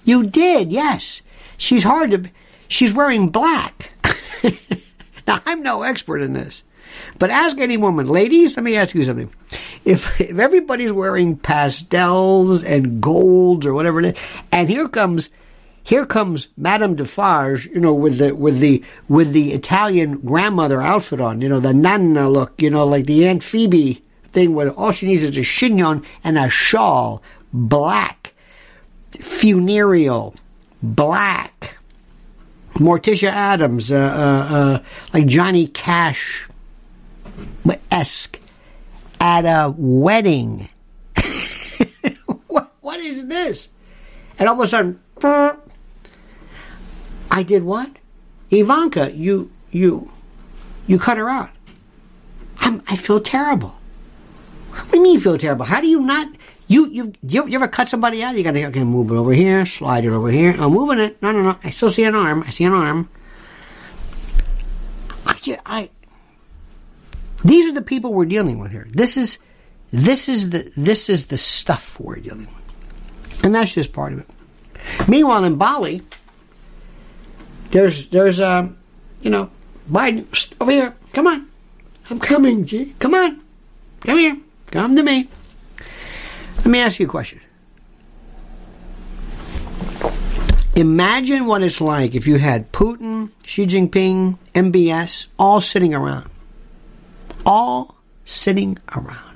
You 0.06 0.26
did, 0.26 0.72
yes. 0.72 1.22
She's 1.58 1.84
hard 1.84 2.12
to, 2.12 2.30
she's 2.68 2.94
wearing 2.94 3.30
black. 3.30 3.92
now, 5.28 5.42
I'm 5.46 5.62
no 5.62 5.84
expert 5.84 6.22
in 6.22 6.34
this. 6.34 6.64
But 7.18 7.30
ask 7.30 7.58
any 7.60 7.78
woman, 7.78 8.08
ladies, 8.08 8.56
let 8.56 8.64
me 8.64 8.76
ask 8.76 8.96
you 8.96 9.04
something. 9.04 9.32
If 9.86 10.20
if 10.20 10.38
everybody's 10.40 10.92
wearing 10.92 11.38
pastels 11.38 12.64
and 12.64 13.02
golds 13.02 13.66
or 13.66 13.74
whatever 13.74 14.00
it 14.00 14.16
is, 14.16 14.24
and 14.52 14.70
here 14.70 14.88
comes 14.88 15.30
here 15.84 16.06
comes 16.06 16.48
Madame 16.58 16.96
Defarge, 16.96 17.66
you 17.68 17.80
know, 17.80 17.94
with 17.94 18.18
the 18.18 18.36
with 18.36 18.60
the 18.60 18.84
with 19.08 19.32
the 19.32 19.54
Italian 19.54 20.20
grandmother 20.20 20.82
outfit 20.82 21.22
on, 21.22 21.42
you 21.42 21.50
know, 21.50 21.60
the 21.60 21.74
nana 21.74 22.30
look, 22.30 22.62
you 22.62 22.70
know, 22.70 22.86
like 22.86 23.06
the 23.06 23.28
Aunt 23.28 23.44
Phoebe 23.44 24.04
thing 24.26 24.54
where 24.54 24.72
all 24.72 24.92
she 24.92 25.08
needs 25.08 25.24
is 25.24 25.38
a 25.38 25.42
chignon 25.42 26.06
and 26.24 26.38
a 26.38 26.50
shawl, 26.50 27.24
black, 27.54 28.34
funereal, 29.20 30.36
black. 30.82 31.78
Morticia 32.76 33.30
Addams, 33.30 33.92
uh, 33.92 33.96
uh, 33.96 34.56
uh, 34.56 34.80
like 35.12 35.26
Johnny 35.26 35.68
Cash 35.68 36.48
esque 37.92 38.40
at 39.20 39.46
a 39.46 39.74
wedding. 39.76 40.70
what, 42.48 42.72
what 42.82 43.00
is 43.00 43.28
this? 43.28 43.70
And 44.38 44.48
all 44.48 44.56
of 44.56 44.62
a 44.62 44.68
sudden, 44.68 45.00
I 47.32 47.44
did 47.44 47.64
what? 47.64 47.90
Ivanka, 48.52 49.12
you 49.14 49.52
you 49.72 50.12
you 50.88 50.98
cut 50.98 51.18
her 51.18 51.30
out. 51.30 51.52
I'm, 52.58 52.82
I 52.88 52.96
feel 52.96 53.20
terrible. 53.20 53.76
What 54.72 54.92
do 54.92 54.98
you 54.98 55.04
mean 55.04 55.14
you 55.14 55.22
feel 55.22 55.38
terrible? 55.38 55.66
How 55.66 55.82
do 55.82 55.88
you 55.88 56.02
not? 56.02 56.28
You 56.68 56.88
you 56.90 57.14
you, 57.22 57.48
you 57.48 57.56
ever 57.56 57.68
cut 57.68 57.90
somebody 57.90 58.24
out? 58.24 58.36
You 58.36 58.44
got 58.44 58.54
to 58.54 58.66
okay, 58.68 58.84
move 58.84 59.12
it 59.12 59.16
over 59.16 59.34
here, 59.34 59.66
slide 59.66 60.06
it 60.06 60.12
over 60.12 60.30
here. 60.30 60.52
I'm 60.52 60.72
moving 60.72 61.00
it. 61.00 61.22
No 61.22 61.32
no 61.32 61.42
no. 61.42 61.60
I 61.64 61.70
still 61.70 61.90
see 61.90 62.04
an 62.04 62.16
arm. 62.16 62.44
I 62.46 62.50
see 62.50 62.66
an 62.66 62.74
arm. 62.74 63.10
I 65.26 65.58
I 65.66 65.90
these 67.44 67.70
are 67.70 67.74
the 67.74 67.82
people 67.82 68.14
we're 68.14 68.26
dealing 68.26 68.60
with 68.60 68.72
here. 68.72 68.88
This 68.90 69.18
is 69.18 69.38
this 69.92 70.30
is 70.30 70.50
the 70.50 70.72
this 70.76 71.10
is 71.10 71.28
the 71.28 71.38
stuff 71.38 72.00
we're 72.00 72.18
dealing 72.18 72.48
with. 72.48 73.44
And 73.44 73.56
that's 73.56 73.74
just 73.74 73.94
part 73.94 74.14
of 74.14 74.20
it. 74.20 74.28
Meanwhile 75.08 75.44
in 75.46 75.56
Bali, 75.56 76.02
there's 77.72 78.08
there's 78.08 78.42
um 78.42 78.78
you 79.22 79.30
know, 79.30 79.50
Biden 79.90 80.26
over 80.62 80.72
here. 80.72 80.94
Come 81.14 81.28
on. 81.28 81.50
I'm 82.10 82.20
coming, 82.20 82.66
G. 82.66 82.94
Come 83.00 83.14
on. 83.14 83.42
Come 84.02 84.18
here. 84.18 84.38
Come 84.68 84.96
to 84.96 85.04
me. 85.04 85.28
Let 86.58 86.66
me 86.66 86.80
ask 86.80 87.00
you 87.00 87.06
a 87.06 87.10
question. 87.10 87.42
Imagine 90.76 91.46
what 91.46 91.62
it's 91.62 91.82
like 91.82 92.16
if 92.16 92.26
you 92.26 92.38
had 92.38 92.72
Putin, 92.72 93.32
Xi 93.44 93.66
Jinping, 93.66 94.38
MBS 94.54 95.28
all 95.38 95.60
sitting 95.60 95.94
around. 95.94 96.30
All 97.46 97.96
sitting 98.24 98.78
around. 98.96 99.36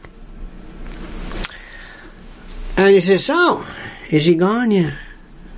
And 2.77 2.93
he 2.93 3.01
says, 3.01 3.25
So, 3.25 3.65
is 4.09 4.25
he 4.25 4.35
gone? 4.35 4.71
Yeah. 4.71 4.95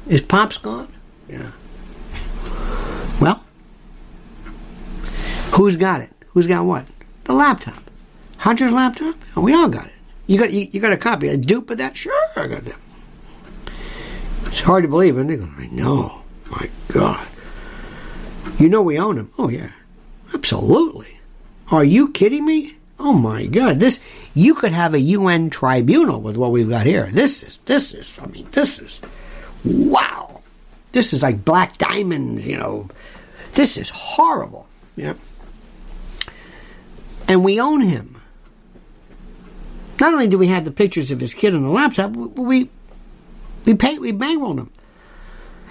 Is 0.07 0.21
Pop's 0.21 0.57
gone? 0.57 0.91
Yeah. 1.29 1.51
Well, 3.19 3.43
who's 5.53 5.75
got 5.75 6.01
it? 6.01 6.11
Who's 6.29 6.47
got 6.47 6.65
what? 6.65 6.85
The 7.23 7.33
laptop. 7.33 7.81
Hunter's 8.37 8.71
laptop? 8.71 9.15
Oh, 9.35 9.41
we 9.41 9.53
all 9.53 9.69
got 9.69 9.87
it. 9.87 9.93
You 10.27 10.39
got 10.39 10.51
you, 10.51 10.67
you 10.71 10.79
got 10.79 10.91
a 10.91 10.97
copy, 10.97 11.27
a 11.27 11.37
dupe 11.37 11.69
of 11.69 11.77
that? 11.77 11.95
Sure, 11.95 12.13
I 12.35 12.47
got 12.47 12.63
that. 12.65 12.75
It's 14.47 14.59
hard 14.59 14.83
to 14.83 14.89
believe, 14.89 15.17
isn't 15.17 15.29
it? 15.29 15.41
I 15.57 15.67
know. 15.67 16.21
My 16.49 16.69
God. 16.89 17.27
You 18.57 18.69
know 18.69 18.81
we 18.81 18.97
own 18.97 19.17
him. 19.17 19.31
Oh 19.37 19.49
yeah. 19.49 19.71
Absolutely. 20.33 21.19
Are 21.71 21.83
you 21.83 22.09
kidding 22.09 22.45
me? 22.45 22.77
Oh 22.99 23.13
my 23.13 23.45
God. 23.45 23.79
This 23.79 23.99
you 24.33 24.55
could 24.55 24.71
have 24.71 24.93
a 24.93 24.99
UN 24.99 25.49
tribunal 25.49 26.21
with 26.21 26.37
what 26.37 26.51
we've 26.51 26.69
got 26.69 26.85
here. 26.85 27.09
This 27.11 27.43
is 27.43 27.59
this 27.65 27.93
is 27.93 28.17
I 28.21 28.27
mean 28.27 28.47
this 28.51 28.79
is 28.79 29.01
wow. 29.63 30.41
This 30.95 31.11
is 31.11 31.21
like 31.21 31.43
black 31.43 31.77
diamonds, 31.77 32.47
you 32.47 32.55
know. 32.55 32.87
This 33.51 33.75
is 33.75 33.89
horrible. 33.89 34.65
Yeah. 34.95 35.15
And 37.27 37.43
we 37.43 37.59
own 37.59 37.81
him. 37.81 38.21
Not 39.99 40.13
only 40.13 40.29
do 40.29 40.37
we 40.37 40.47
have 40.47 40.63
the 40.63 40.71
pictures 40.71 41.11
of 41.11 41.19
his 41.19 41.33
kid 41.33 41.53
on 41.53 41.63
the 41.63 41.69
laptop, 41.69 42.11
we 42.11 42.69
we 43.65 43.73
pay 43.73 43.97
we 43.99 44.13
bankrolled 44.13 44.57
him. 44.57 44.71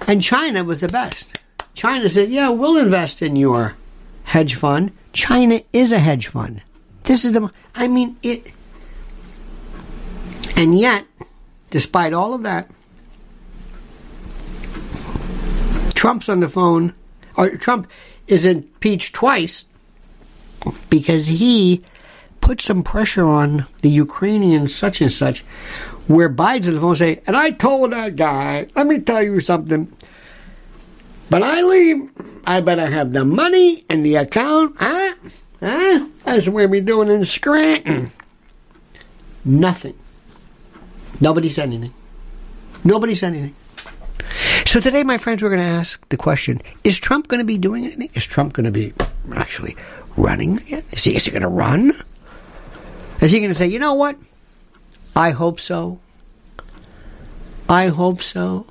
And 0.06 0.22
China 0.22 0.62
was 0.62 0.80
the 0.80 0.88
best. 0.88 1.38
China 1.72 2.10
said, 2.10 2.28
"Yeah, 2.28 2.50
we'll 2.50 2.76
invest 2.76 3.22
in 3.22 3.34
your 3.34 3.76
hedge 4.24 4.56
fund." 4.56 4.92
China 5.14 5.62
is 5.72 5.90
a 5.90 6.00
hedge 6.00 6.26
fund. 6.26 6.60
This 7.04 7.24
is 7.24 7.32
the 7.32 7.50
I 7.74 7.88
mean 7.88 8.18
it 8.22 8.52
and 10.54 10.78
yet 10.78 11.06
despite 11.70 12.12
all 12.12 12.34
of 12.34 12.42
that 12.42 12.68
Trump's 16.04 16.28
on 16.28 16.40
the 16.40 16.50
phone 16.50 16.92
or 17.34 17.56
Trump 17.56 17.86
is 18.26 18.44
impeached 18.44 19.14
twice 19.14 19.64
because 20.90 21.28
he 21.28 21.82
put 22.42 22.60
some 22.60 22.82
pressure 22.82 23.24
on 23.24 23.64
the 23.80 23.88
Ukrainian 23.88 24.68
such 24.68 25.00
and 25.00 25.10
such, 25.10 25.40
where 26.06 26.28
Biden's 26.28 26.68
on 26.68 26.74
the 26.74 26.80
phone 26.82 26.96
say, 26.96 27.22
and 27.26 27.34
I 27.34 27.52
told 27.52 27.92
that 27.92 28.16
guy, 28.16 28.66
let 28.76 28.86
me 28.86 29.00
tell 29.00 29.22
you 29.22 29.40
something. 29.40 29.90
But 31.30 31.42
I 31.42 31.62
leave, 31.62 32.10
I 32.44 32.60
better 32.60 32.84
have 32.84 33.14
the 33.14 33.24
money 33.24 33.86
and 33.88 34.04
the 34.04 34.16
account, 34.16 34.76
huh? 34.78 35.14
Huh? 35.60 36.06
That's 36.24 36.50
what 36.50 36.68
we're 36.68 36.82
doing 36.82 37.08
in 37.08 37.24
Scranton. 37.24 38.12
Nothing. 39.42 39.96
Nobody 41.18 41.48
said 41.48 41.70
anything. 41.70 41.94
Nobody 42.84 43.14
said 43.14 43.32
anything. 43.32 43.54
So 44.66 44.80
today, 44.80 45.04
my 45.04 45.18
friends, 45.18 45.42
we're 45.42 45.50
going 45.50 45.60
to 45.60 45.66
ask 45.66 46.08
the 46.08 46.16
question: 46.16 46.60
Is 46.82 46.98
Trump 46.98 47.28
going 47.28 47.38
to 47.38 47.44
be 47.44 47.58
doing 47.58 47.84
anything? 47.84 48.10
Is 48.14 48.26
Trump 48.26 48.52
going 48.52 48.64
to 48.64 48.72
be 48.72 48.92
actually 49.34 49.76
running 50.16 50.58
again? 50.58 50.84
Is 50.92 51.04
he, 51.04 51.16
is 51.16 51.24
he 51.24 51.30
going 51.30 51.42
to 51.42 51.48
run? 51.48 51.92
Is 53.20 53.32
he 53.32 53.38
going 53.38 53.50
to 53.50 53.54
say, 53.54 53.66
you 53.66 53.78
know 53.78 53.94
what? 53.94 54.16
I 55.16 55.30
hope 55.30 55.60
so. 55.60 56.00
I 57.68 57.88
hope 57.88 58.20
so. 58.20 58.66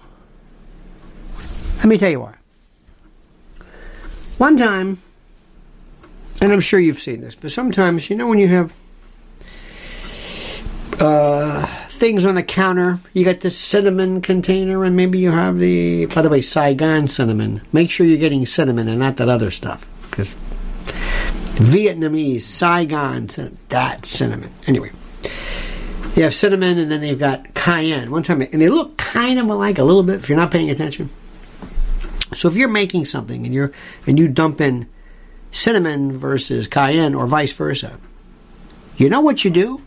Let 1.78 1.86
me 1.86 1.98
tell 1.98 2.12
you 2.12 2.20
why. 2.20 2.36
One 4.38 4.58
time, 4.58 5.02
and 6.42 6.52
I'm 6.52 6.62
sure 6.62 6.80
you've 6.80 7.02
seen 7.02 7.22
this, 7.22 7.36
but 7.36 7.52
sometimes, 7.52 8.10
you 8.10 8.16
know, 8.16 8.28
when 8.28 8.40
you 8.40 8.48
have 8.50 8.74
uh, 11.00 11.66
things 12.04 12.26
on 12.26 12.36
the 12.36 12.44
counter, 12.44 13.00
you 13.14 13.24
got 13.24 13.40
the 13.40 13.50
cinnamon 13.50 14.20
container, 14.20 14.84
and 14.84 14.94
maybe 14.94 15.18
you 15.18 15.32
have 15.32 15.58
the, 15.58 16.06
by 16.08 16.22
the 16.22 16.28
way, 16.28 16.42
Saigon 16.42 17.08
cinnamon. 17.08 17.62
Make 17.72 17.90
sure 17.90 18.06
you're 18.06 18.18
getting 18.18 18.46
cinnamon 18.46 18.90
and 18.90 19.00
not 19.00 19.16
that 19.16 19.30
other 19.30 19.50
stuff, 19.50 19.88
because 20.10 20.28
Vietnamese, 21.56 22.42
Saigon, 22.42 23.30
cinnamon, 23.30 23.58
that 23.70 24.06
cinnamon. 24.06 24.52
Anyway, 24.68 24.92
you 26.18 26.24
have 26.24 26.34
cinnamon 26.34 26.78
and 26.78 26.92
then 26.92 27.00
they've 27.00 27.18
got 27.18 27.54
cayenne. 27.54 28.12
One 28.12 28.22
time, 28.22 28.42
and 28.42 28.62
they 28.62 28.68
look 28.68 28.98
kind 28.98 29.40
of 29.40 29.48
alike 29.48 29.78
a 29.78 29.86
little 29.86 30.04
bit 30.04 30.16
if 30.16 30.28
you're 30.28 30.38
not 30.38 30.52
paying 30.52 30.70
attention. 30.70 31.10
So 32.36 32.50
if 32.50 32.58
you're 32.58 32.68
making 32.68 33.06
something 33.06 33.46
and 33.46 33.54
you're 33.54 33.72
and 34.06 34.20
you 34.20 34.28
dump 34.28 34.60
in 34.60 34.90
cinnamon 35.52 36.12
versus 36.18 36.68
cayenne 36.68 37.16
or 37.16 37.28
vice 37.28 37.54
versa, 37.54 37.98
you 38.98 39.08
know 39.08 39.22
what 39.22 39.46
you 39.46 39.52
do? 39.52 39.82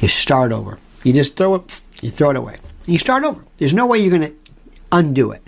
You 0.00 0.08
start 0.08 0.52
over. 0.52 0.78
You 1.04 1.12
just 1.12 1.36
throw 1.36 1.56
it. 1.56 1.80
You 2.00 2.10
throw 2.10 2.30
it 2.30 2.36
away. 2.36 2.56
You 2.86 2.98
start 2.98 3.24
over. 3.24 3.44
There's 3.58 3.74
no 3.74 3.86
way 3.86 3.98
you're 3.98 4.16
going 4.16 4.30
to 4.30 4.36
undo 4.92 5.32
it. 5.32 5.42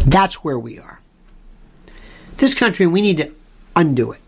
That's 0.00 0.42
where 0.44 0.58
we 0.58 0.78
are. 0.78 1.00
This 2.38 2.54
country, 2.54 2.86
we 2.86 3.02
need 3.02 3.18
to 3.18 3.32
undo 3.76 4.12
it. 4.12 4.20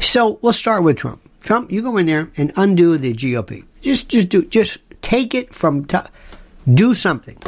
So 0.00 0.38
we'll 0.42 0.52
start 0.52 0.82
with 0.82 0.96
Trump. 0.96 1.20
Trump, 1.40 1.70
you 1.70 1.82
go 1.82 1.96
in 1.96 2.06
there 2.06 2.30
and 2.36 2.52
undo 2.56 2.96
the 2.96 3.12
GOP. 3.12 3.64
Just, 3.80 4.08
just 4.08 4.28
do, 4.28 4.44
just 4.44 4.78
take 5.02 5.34
it 5.34 5.54
from, 5.54 5.84
t- 5.84 5.98
do 6.72 6.94
something. 6.94 7.38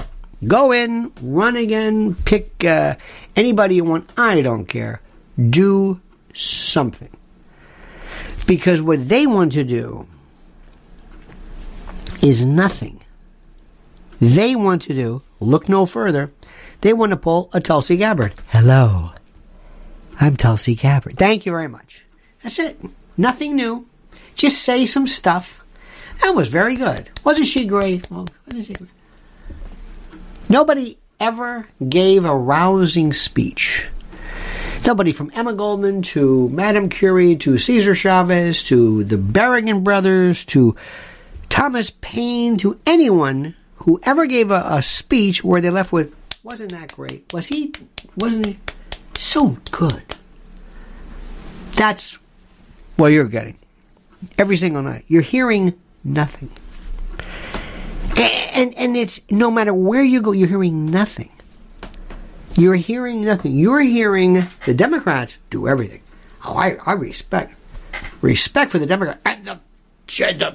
Go 0.47 0.73
in, 0.73 1.13
run 1.21 1.57
again, 1.57 2.15
pick 2.15 2.65
uh, 2.65 2.97
anybody 3.37 3.77
you 3.77 3.85
want. 3.85 4.11
I 4.17 4.41
don't 4.41 4.67
care. 4.67 5.01
Do 5.51 6.01
something. 6.35 7.11
Because 8.47 8.83
what 8.83 9.09
they 9.09 9.27
want 9.27 9.53
to 9.53 9.65
do 9.65 10.07
is 12.23 12.45
nothing. 12.45 13.01
They 14.21 14.55
want 14.55 14.83
to 14.83 14.95
do, 14.95 15.23
look 15.41 15.69
no 15.69 15.87
further, 15.87 16.31
they 16.81 16.93
want 16.93 17.11
to 17.11 17.17
pull 17.17 17.51
a 17.53 17.61
Tulsi 17.61 17.97
Gabbard. 17.97 18.33
Hello. 18.49 19.13
I'm 20.21 20.37
Tulsi 20.37 20.75
Gabbard. 20.75 21.19
Thank 21.19 21.47
you 21.47 21.53
very 21.53 21.69
much. 21.69 22.05
That's 22.43 22.59
it. 22.59 22.81
Nothing 23.17 23.57
new. 23.57 23.87
Just 24.35 24.63
say 24.63 24.87
some 24.87 25.07
stuff. 25.07 25.63
That 26.23 26.35
was 26.35 26.49
very 26.49 26.77
good. 26.77 27.11
Wasn't 27.25 27.47
she 27.47 27.67
great? 27.67 28.09
Wasn't 28.11 28.67
she 28.67 28.75
great? 28.75 28.91
Nobody 30.49 30.99
ever 31.19 31.69
gave 31.89 32.25
a 32.25 32.37
rousing 32.37 33.13
speech. 33.13 33.89
Nobody 34.85 35.13
from 35.13 35.31
Emma 35.35 35.53
Goldman 35.53 36.03
to 36.03 36.49
Madame 36.49 36.89
Curie 36.89 37.37
to 37.37 37.57
Cesar 37.57 37.95
Chavez 37.95 38.65
to 38.65 39.05
the 39.05 39.17
Berrigan 39.17 39.85
brothers 39.85 40.45
to 40.47 40.75
Thomas 41.49 41.93
Paine 42.01 42.57
to 42.59 42.81
anyone 42.85 43.55
who 43.77 44.01
ever 44.03 44.27
gave 44.27 44.51
a, 44.51 44.65
a 44.67 44.83
speech 44.83 45.45
where 45.45 45.61
they 45.61 45.71
left 45.71 45.93
with 45.93 46.17
wasn't 46.43 46.73
that 46.73 46.93
great? 46.93 47.33
Was 47.33 47.47
he? 47.47 47.73
Wasn't 48.17 48.45
he 48.45 48.59
so 49.17 49.57
good? 49.71 50.03
That's 51.75 52.19
what 52.97 53.09
you're 53.09 53.25
getting 53.27 53.59
every 54.37 54.57
single 54.57 54.83
night. 54.83 55.05
You're 55.07 55.23
hearing 55.23 55.79
nothing, 56.03 56.51
and 58.55 58.75
and 58.75 58.97
it's 58.97 59.21
no 59.31 59.51
matter 59.51 59.73
where 59.73 60.03
you 60.03 60.21
go, 60.21 60.33
you're 60.33 60.49
hearing 60.49 60.87
nothing. 60.87 61.31
You're 62.57 62.75
hearing 62.75 63.25
nothing. 63.25 63.57
You're 63.57 63.81
hearing 63.81 64.47
the 64.67 64.75
Democrats 64.75 65.39
do 65.51 65.69
everything. 65.69 66.03
Oh, 66.45 66.57
I, 66.57 66.77
I 66.85 66.93
respect 66.93 67.55
respect 68.21 68.71
for 68.71 68.79
the 68.79 68.87
Democrats 68.87 69.21
and 69.25 69.45
the 69.47 69.61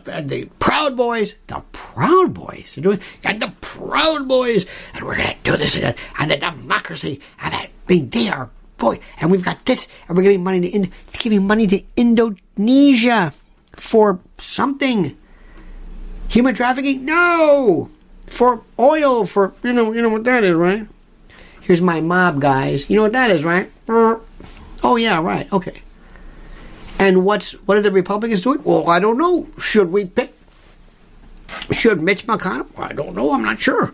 and 0.07 0.29
the 0.29 0.45
Proud 0.59 0.95
Boys, 0.95 1.35
the 1.47 1.63
Proud 1.71 2.33
Boys 2.33 2.77
are 2.77 2.81
doing, 2.81 2.99
and 3.23 3.41
the 3.41 3.51
Proud 3.61 4.27
Boys, 4.27 4.67
and 4.93 5.03
we're 5.03 5.15
going 5.15 5.29
to 5.29 5.35
do 5.43 5.57
this 5.57 5.75
again, 5.75 5.95
and 6.19 6.29
the 6.29 6.37
democracy, 6.37 7.21
and 7.41 7.55
I 7.55 7.69
mean, 7.87 8.09
they 8.09 8.27
are, 8.27 8.51
boy, 8.77 8.99
and 9.19 9.31
we've 9.31 9.43
got 9.43 9.65
this, 9.65 9.87
and 10.07 10.15
we're 10.15 10.23
giving 10.23 10.43
money 10.43 10.61
to, 10.61 10.67
in, 10.67 10.91
giving 11.13 11.47
money 11.47 11.65
to 11.67 11.81
Indonesia 11.95 13.33
for 13.71 14.19
something. 14.37 15.17
Human 16.27 16.53
trafficking? 16.53 17.05
No! 17.05 17.89
For 18.27 18.61
oil, 18.77 19.25
for, 19.25 19.53
you 19.63 19.73
know, 19.73 19.91
you 19.91 20.03
know 20.03 20.09
what 20.09 20.25
that 20.25 20.43
is, 20.43 20.53
right? 20.53 20.87
Here's 21.67 21.81
my 21.81 21.99
mob, 21.99 22.39
guys. 22.39 22.89
You 22.89 22.95
know 22.95 23.03
what 23.03 23.11
that 23.11 23.29
is, 23.29 23.43
right? 23.43 23.69
Oh, 23.89 24.95
yeah, 24.95 25.21
right, 25.21 25.51
okay. 25.51 25.81
And 26.97 27.25
what's 27.25 27.51
what 27.67 27.77
are 27.77 27.81
the 27.81 27.91
Republicans 27.91 28.39
doing? 28.39 28.63
Well, 28.63 28.89
I 28.89 28.99
don't 28.99 29.17
know. 29.17 29.49
Should 29.59 29.91
we 29.91 30.05
pick? 30.05 30.33
Should 31.71 32.01
Mitch 32.01 32.25
McConnell? 32.25 32.67
I 32.79 32.93
don't 32.93 33.15
know. 33.15 33.33
I'm 33.33 33.43
not 33.43 33.59
sure. 33.59 33.93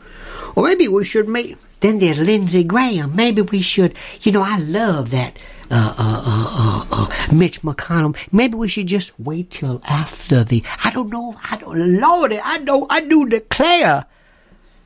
Or 0.56 0.66
maybe 0.66 0.88
we 0.88 1.04
should 1.04 1.28
make. 1.28 1.58
Then 1.80 1.98
there's 1.98 2.20
Lindsey 2.20 2.64
Graham. 2.64 3.16
Maybe 3.16 3.42
we 3.42 3.62
should. 3.62 3.96
You 4.22 4.34
know, 4.34 4.44
I 4.44 4.60
love 4.60 5.10
that 5.10 5.36
uh, 5.72 5.96
uh, 5.98 6.24
uh, 6.26 6.86
uh, 6.92 7.06
uh, 7.08 7.34
Mitch 7.34 7.62
McConnell. 7.64 8.16
Maybe 8.32 8.54
we 8.54 8.68
should 8.68 8.86
just 8.86 9.20
wait 9.20 9.50
till 9.50 9.82
after 9.90 10.44
the. 10.44 10.64
I 10.84 10.92
don't 10.92 11.10
know. 11.10 11.36
I 11.50 11.58
don't. 11.58 12.00
Lord, 12.00 12.34
I 12.34 12.60
know. 12.60 12.86
I 12.88 13.02
do 13.02 13.28
declare. 13.28 14.06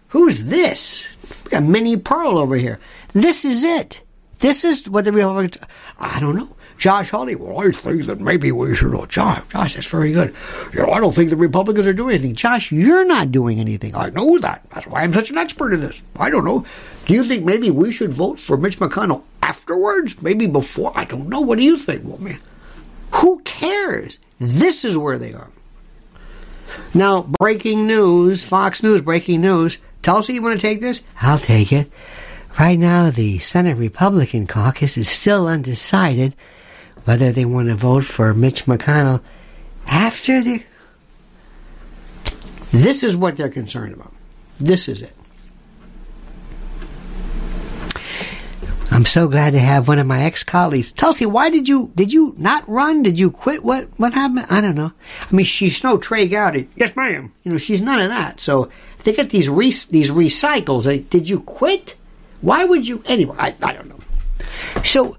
Who's 0.10 0.46
this? 0.46 1.10
We 1.52 1.94
got 1.94 2.04
Pearl 2.04 2.38
over 2.38 2.56
here. 2.56 2.80
This 3.14 3.46
is 3.46 3.64
it. 3.64 4.02
This 4.40 4.66
is 4.66 4.90
what 4.90 5.06
the 5.06 5.12
Republicans. 5.12 5.58
I 5.98 6.20
don't 6.20 6.36
know. 6.36 6.50
Josh 6.78 7.10
Hawley, 7.10 7.34
well, 7.34 7.60
I 7.60 7.72
think 7.72 8.06
that 8.06 8.20
maybe 8.20 8.52
we 8.52 8.76
should. 8.76 8.94
Oh, 8.94 9.08
Josh, 9.08 9.42
Josh, 9.52 9.74
that's 9.74 9.88
very 9.88 10.12
good. 10.12 10.36
You 10.74 10.82
know, 10.84 10.92
I 10.92 11.00
don't 11.00 11.16
think 11.16 11.32
the 11.32 11.36
Republicans 11.36 11.88
are 11.88 11.94
doing 11.94 12.16
anything. 12.16 12.36
Josh, 12.36 12.72
you're 12.72 13.06
not 13.06 13.32
doing 13.32 13.60
anything. 13.60 13.96
I 13.96 14.10
know 14.10 14.38
that. 14.40 14.64
That's 14.70 14.86
why 14.86 15.02
I'm 15.02 15.14
such 15.14 15.32
an 15.32 15.40
expert 15.40 15.74
in 15.74 15.80
this. 15.82 16.04
I 16.18 16.30
don't 16.30 16.46
know. 16.46 16.66
Do 17.08 17.14
you 17.14 17.24
think 17.24 17.46
maybe 17.46 17.72
we 17.72 17.92
should 17.92 18.14
vote 18.14 18.38
for 18.38 18.58
Mitch 18.58 18.78
McConnell 18.78 19.24
afterwards? 19.42 20.22
Maybe 20.22 20.46
before? 20.46 20.92
I 20.96 21.06
don't 21.06 21.30
know. 21.30 21.40
What 21.40 21.58
do 21.58 21.64
you 21.64 21.80
think? 21.80 22.04
Well, 22.04 22.20
man, 22.20 22.40
who 23.12 23.40
cares? 23.40 24.20
This 24.38 24.86
is 24.86 24.98
where 24.98 25.18
they 25.18 25.34
are. 25.34 25.50
Now, 26.94 27.24
breaking 27.40 27.88
news, 27.88 28.44
Fox 28.44 28.84
News, 28.84 29.02
breaking 29.02 29.42
news. 29.42 29.80
Tulsi, 30.08 30.36
you 30.36 30.42
want 30.42 30.58
to 30.58 30.66
take 30.66 30.80
this? 30.80 31.04
I'll 31.22 31.38
take 31.38 31.74
it. 31.74 31.92
Right 32.58 32.80
now, 32.80 33.12
the 33.12 33.40
Senate 33.40 33.76
Republican 33.76 34.48
caucus 34.48 34.96
is 34.96 35.10
still 35.10 35.48
undecided 35.48 36.34
whether 37.04 37.34
they 37.34 37.44
want 37.44 37.68
to 37.68 37.76
vote 37.76 38.06
for 38.06 38.34
Mitch 38.34 38.68
McConnell 38.68 39.22
after 39.86 40.42
the. 40.42 40.64
This 42.72 43.04
is 43.04 43.18
what 43.18 43.36
they're 43.36 43.50
concerned 43.50 43.96
about. 43.96 44.14
This 44.62 44.88
is 44.88 45.02
it. 45.02 45.14
I'm 48.90 49.06
so 49.06 49.28
glad 49.28 49.52
to 49.52 49.60
have 49.60 49.90
one 49.90 50.00
of 50.00 50.08
my 50.08 50.24
ex-colleagues. 50.24 50.94
Tulsi, 50.94 51.26
why 51.26 51.50
did 51.50 51.68
you 51.68 51.92
did 51.96 52.14
you 52.14 52.34
not 52.38 52.68
run? 52.70 53.04
Did 53.04 53.20
you 53.20 53.30
quit? 53.30 53.62
What 53.62 53.90
what 53.98 54.14
happened? 54.14 54.46
I 54.50 54.62
don't 54.62 54.76
know. 54.76 54.94
I 55.30 55.36
mean, 55.36 55.46
she's 55.46 55.84
no 55.84 55.98
Trey 55.98 56.30
Gowdy. 56.30 56.70
Yes, 56.78 56.96
ma'am. 56.96 57.34
You 57.44 57.52
know, 57.52 57.58
she's 57.58 57.82
none 57.82 58.00
of 58.00 58.08
that. 58.08 58.40
So 58.40 58.72
they 59.08 59.14
get 59.14 59.30
these 59.30 59.48
re- 59.48 59.70
these 59.70 60.12
recycles. 60.12 60.86
Like, 60.86 61.10
did 61.10 61.30
you 61.30 61.40
quit? 61.40 61.96
Why 62.42 62.66
would 62.66 62.86
you? 62.86 63.02
Anyway, 63.06 63.38
I, 63.40 63.56
I 63.64 63.72
don't 63.72 63.88
know. 63.88 64.00
So, 64.84 65.16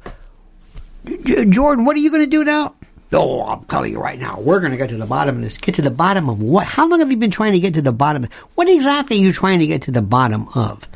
J- 1.06 1.46
Jordan, 1.46 1.86
what 1.86 1.96
are 1.96 2.00
you 2.00 2.10
going 2.10 2.22
to 2.22 2.28
do 2.28 2.44
now? 2.44 2.74
Oh, 3.14 3.42
I'm 3.46 3.64
telling 3.64 3.90
you 3.90 3.98
right 3.98 4.18
now, 4.18 4.40
we're 4.40 4.60
going 4.60 4.72
to 4.72 4.76
get 4.76 4.90
to 4.90 4.98
the 4.98 5.06
bottom 5.06 5.36
of 5.36 5.42
this. 5.42 5.56
Get 5.56 5.76
to 5.76 5.82
the 5.82 5.90
bottom 5.90 6.28
of 6.28 6.42
what? 6.42 6.66
How 6.66 6.86
long 6.86 6.98
have 6.98 7.10
you 7.10 7.16
been 7.16 7.30
trying 7.30 7.52
to 7.52 7.58
get 7.60 7.72
to 7.74 7.80
the 7.80 7.90
bottom? 7.90 8.24
Of, 8.24 8.32
what 8.56 8.68
exactly 8.68 9.16
are 9.16 9.22
you 9.22 9.32
trying 9.32 9.60
to 9.60 9.66
get 9.66 9.80
to 9.82 9.90
the 9.90 10.02
bottom 10.02 10.48
of? 10.54 10.86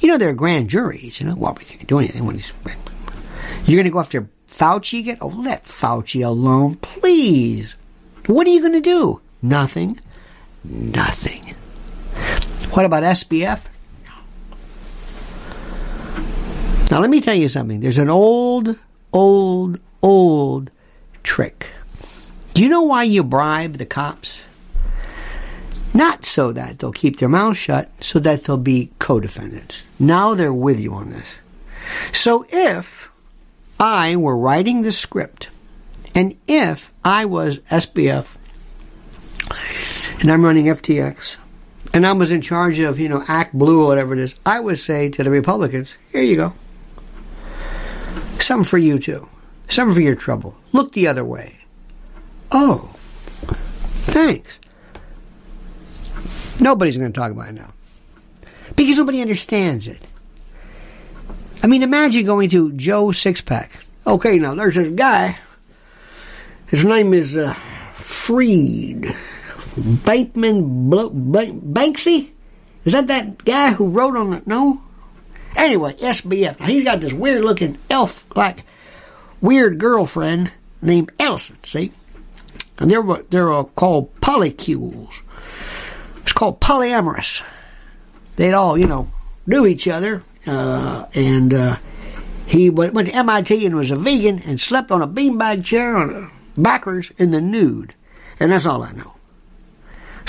You 0.00 0.08
know, 0.08 0.18
there 0.18 0.30
are 0.30 0.34
grand 0.34 0.68
juries, 0.68 1.20
you 1.20 1.26
know. 1.28 1.36
Well, 1.36 1.54
we 1.56 1.64
can't 1.64 1.86
do 1.86 2.00
anything 2.00 2.26
when 2.26 2.34
he's. 2.34 2.52
You're 3.66 3.76
going 3.76 3.84
to 3.84 3.90
go 3.90 4.00
after 4.00 4.28
Fauci 4.48 4.98
again? 4.98 5.18
Oh, 5.20 5.28
let 5.28 5.62
Fauci 5.62 6.26
alone, 6.26 6.74
please. 6.74 7.76
What 8.26 8.48
are 8.48 8.50
you 8.50 8.60
going 8.60 8.72
to 8.72 8.80
do? 8.80 9.20
Nothing. 9.42 10.00
Nothing. 10.64 11.54
What 12.72 12.86
about 12.86 13.02
SBF? 13.02 13.60
Now, 16.90 17.00
let 17.00 17.10
me 17.10 17.20
tell 17.20 17.34
you 17.34 17.50
something. 17.50 17.80
There's 17.80 17.98
an 17.98 18.08
old, 18.08 18.78
old, 19.12 19.78
old 20.02 20.70
trick. 21.22 21.66
Do 22.54 22.62
you 22.62 22.70
know 22.70 22.82
why 22.82 23.04
you 23.04 23.22
bribe 23.22 23.74
the 23.74 23.84
cops? 23.84 24.42
Not 25.92 26.24
so 26.24 26.50
that 26.52 26.78
they'll 26.78 26.92
keep 26.92 27.18
their 27.18 27.28
mouths 27.28 27.58
shut, 27.58 27.90
so 28.00 28.18
that 28.20 28.44
they'll 28.44 28.56
be 28.56 28.90
co 28.98 29.20
defendants. 29.20 29.82
Now 29.98 30.34
they're 30.34 30.52
with 30.52 30.80
you 30.80 30.94
on 30.94 31.10
this. 31.10 31.28
So 32.12 32.46
if 32.48 33.10
I 33.78 34.16
were 34.16 34.36
writing 34.36 34.80
the 34.80 34.92
script, 34.92 35.50
and 36.14 36.36
if 36.48 36.90
I 37.04 37.26
was 37.26 37.58
SBF, 37.70 38.36
and 40.20 40.32
I'm 40.32 40.42
running 40.44 40.66
FTX, 40.66 41.36
and 41.94 42.06
I 42.06 42.12
was 42.12 42.32
in 42.32 42.40
charge 42.40 42.78
of, 42.78 42.98
you 42.98 43.08
know, 43.08 43.22
Act 43.28 43.52
Blue 43.52 43.82
or 43.82 43.86
whatever 43.86 44.14
it 44.14 44.20
is, 44.20 44.34
I 44.46 44.60
would 44.60 44.78
say 44.78 45.08
to 45.10 45.22
the 45.22 45.30
Republicans, 45.30 45.96
here 46.10 46.22
you 46.22 46.36
go. 46.36 46.52
Something 48.38 48.64
for 48.64 48.78
you 48.78 48.98
too. 48.98 49.28
Something 49.68 49.94
for 49.94 50.00
your 50.00 50.16
trouble. 50.16 50.56
Look 50.72 50.92
the 50.92 51.06
other 51.06 51.24
way. 51.24 51.58
Oh, 52.50 52.90
thanks. 54.04 54.58
Nobody's 56.60 56.96
going 56.96 57.12
to 57.12 57.18
talk 57.18 57.32
about 57.32 57.48
it 57.48 57.52
now. 57.52 57.72
Because 58.76 58.98
nobody 58.98 59.20
understands 59.20 59.86
it. 59.88 60.06
I 61.62 61.66
mean, 61.66 61.82
imagine 61.82 62.24
going 62.24 62.48
to 62.50 62.72
Joe 62.72 63.06
Sixpack. 63.06 63.68
Okay, 64.06 64.38
now 64.38 64.54
there's 64.54 64.76
a 64.76 64.90
guy. 64.90 65.38
His 66.66 66.84
name 66.84 67.14
is 67.14 67.36
uh, 67.36 67.54
Freed. 67.94 69.14
Bankman 69.76 70.90
Blo- 70.90 71.10
Bank- 71.10 71.62
Banksy? 71.64 72.30
Is 72.84 72.92
that 72.92 73.06
that 73.06 73.44
guy 73.44 73.72
who 73.72 73.88
wrote 73.88 74.16
on 74.16 74.32
it? 74.32 74.46
No? 74.46 74.82
Anyway, 75.56 75.94
SBF. 75.94 76.58
Now, 76.60 76.66
he's 76.66 76.82
got 76.84 77.00
this 77.00 77.12
weird 77.12 77.42
looking 77.44 77.78
elf 77.90 78.24
like 78.34 78.64
weird 79.40 79.78
girlfriend 79.78 80.52
named 80.80 81.12
Ellison, 81.18 81.58
see? 81.64 81.92
And 82.78 82.90
they're, 82.90 83.02
they're 83.30 83.52
uh, 83.52 83.64
called 83.64 84.14
polycules. 84.20 85.12
It's 86.22 86.32
called 86.32 86.60
polyamorous. 86.60 87.42
They'd 88.36 88.54
all, 88.54 88.78
you 88.78 88.86
know, 88.86 89.08
knew 89.46 89.66
each 89.66 89.86
other, 89.86 90.22
uh, 90.46 91.06
and 91.14 91.52
uh, 91.52 91.76
he 92.46 92.70
went, 92.70 92.94
went 92.94 93.08
to 93.08 93.14
MIT 93.14 93.64
and 93.66 93.76
was 93.76 93.90
a 93.90 93.96
vegan 93.96 94.40
and 94.40 94.60
slept 94.60 94.90
on 94.90 95.02
a 95.02 95.06
beanbag 95.08 95.64
chair 95.64 95.96
on 95.96 96.30
backers 96.56 97.12
in 97.18 97.30
the 97.30 97.40
nude. 97.40 97.94
And 98.40 98.50
that's 98.50 98.66
all 98.66 98.82
I 98.82 98.92
know. 98.92 99.12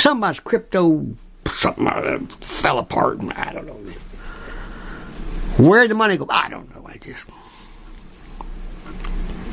About 0.05 0.43
crypto, 0.43 1.05
something 1.47 2.27
fell 2.41 2.77
apart. 2.79 3.19
and 3.19 3.33
I 3.33 3.53
don't 3.53 3.65
know. 3.65 3.73
Where'd 5.57 5.89
the 5.89 5.95
money 5.95 6.17
go? 6.17 6.27
I 6.29 6.49
don't 6.49 6.73
know. 6.75 6.85
I 6.87 6.97
just. 6.97 7.27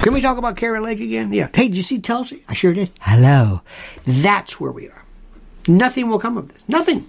Can 0.01 0.12
we 0.14 0.20
talk 0.20 0.38
about 0.38 0.57
Karen 0.57 0.82
Lake 0.82 1.01
again? 1.01 1.32
Yeah. 1.32 1.49
Hey, 1.55 1.68
did 1.68 1.76
you 1.76 1.82
see 1.82 1.99
Tulsi? 1.99 2.43
I 2.49 2.55
sure 2.55 2.72
did. 2.72 2.91
Hello. 3.01 3.62
That's 4.07 4.59
where 4.59 4.72
we 4.72 4.88
are. 4.88 5.05
Nothing 5.68 6.09
will 6.09 6.18
come 6.18 6.36
of 6.36 6.53
this. 6.53 6.68
Nothing. 6.68 7.07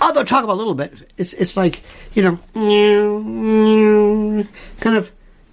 Although 0.00 0.24
talk 0.24 0.44
about 0.44 0.54
a 0.54 0.62
little 0.62 0.74
bit, 0.74 1.12
it's 1.18 1.32
it's 1.34 1.56
like 1.56 1.82
you 2.14 2.22
know, 2.22 2.38
kind 4.80 4.96
of, 4.96 5.12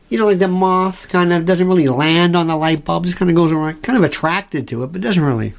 you 0.10 0.18
know, 0.18 0.26
like 0.26 0.40
the 0.40 0.48
moth 0.48 1.10
kind 1.10 1.34
of 1.34 1.46
doesn't 1.46 1.68
really 1.68 1.88
land 1.90 2.36
on 2.36 2.48
the 2.48 2.56
light 2.56 2.86
bulb. 2.86 3.06
Just 3.06 3.18
kind 3.18 3.30
of 3.30 3.36
goes 3.36 3.52
around, 3.52 3.82
kind 3.84 3.98
of 3.98 4.04
attracted 4.04 4.68
to 4.70 4.84
it, 4.84 4.92
but 4.92 5.02
doesn't 5.02 5.24
really 5.24 5.54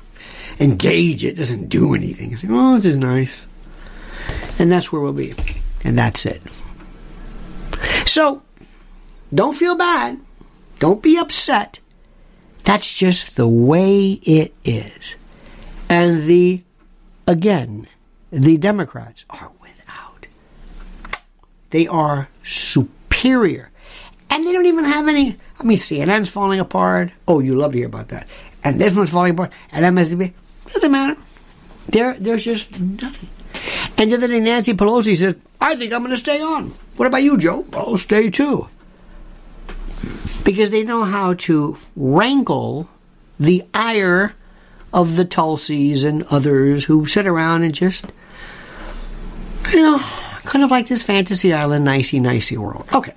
engage 0.60 1.24
it. 1.24 1.36
Doesn't 1.36 1.68
do 1.68 1.94
anything. 1.94 2.32
It's 2.32 2.42
like, 2.42 2.52
oh, 2.52 2.76
this 2.76 2.86
is 2.86 2.96
nice, 2.96 3.46
and 4.58 4.70
that's 4.70 4.92
where 4.92 5.02
we'll 5.02 5.12
be, 5.12 5.34
and 5.84 5.98
that's 5.98 6.26
it. 6.26 6.42
So, 8.06 8.42
don't 9.34 9.54
feel 9.54 9.76
bad. 9.76 10.20
Don't 10.78 11.02
be 11.02 11.18
upset. 11.18 11.80
That's 12.64 12.92
just 12.92 13.36
the 13.36 13.48
way 13.48 14.12
it 14.22 14.54
is. 14.64 15.16
And 15.88 16.24
the, 16.24 16.62
again, 17.26 17.86
the 18.30 18.56
Democrats 18.56 19.24
are 19.30 19.52
without. 19.60 20.26
They 21.70 21.86
are 21.86 22.28
superior. 22.42 23.70
And 24.28 24.44
they 24.44 24.52
don't 24.52 24.66
even 24.66 24.84
have 24.84 25.08
any. 25.08 25.36
I 25.58 25.62
mean, 25.62 25.78
CNN's 25.78 26.28
falling 26.28 26.60
apart. 26.60 27.12
Oh, 27.28 27.38
you 27.38 27.54
love 27.54 27.72
to 27.72 27.78
hear 27.78 27.86
about 27.86 28.08
that. 28.08 28.26
And 28.64 28.80
this 28.80 28.94
one's 28.94 29.10
falling 29.10 29.32
apart. 29.32 29.52
And 29.70 29.96
MSDB. 29.96 30.32
Doesn't 30.72 30.90
matter. 30.90 31.16
There, 31.88 32.14
there's 32.18 32.44
just 32.44 32.78
nothing. 32.78 33.28
And 33.98 34.10
the 34.10 34.16
other 34.16 34.28
day, 34.28 34.40
Nancy 34.40 34.74
Pelosi 34.74 35.16
says, 35.16 35.36
I 35.60 35.76
think 35.76 35.92
I'm 35.92 36.00
going 36.00 36.10
to 36.10 36.16
stay 36.16 36.40
on. 36.40 36.72
What 36.96 37.06
about 37.06 37.22
you, 37.22 37.36
Joe? 37.38 37.64
I'll 37.72 37.96
stay 37.96 38.30
too. 38.30 38.68
Because 40.44 40.70
they 40.70 40.84
know 40.84 41.04
how 41.04 41.34
to 41.34 41.76
rankle 41.96 42.88
the 43.38 43.64
ire 43.72 44.34
of 44.92 45.16
the 45.16 45.24
Tulsies 45.24 46.04
and 46.04 46.22
others 46.24 46.84
who 46.84 47.06
sit 47.06 47.26
around 47.26 47.62
and 47.62 47.74
just, 47.74 48.06
you 49.72 49.82
know, 49.82 49.98
kind 50.44 50.64
of 50.64 50.70
like 50.70 50.88
this 50.88 51.02
fantasy 51.02 51.52
island, 51.52 51.84
nicey, 51.84 52.20
nicey 52.20 52.56
world. 52.56 52.88
Okay. 52.92 53.14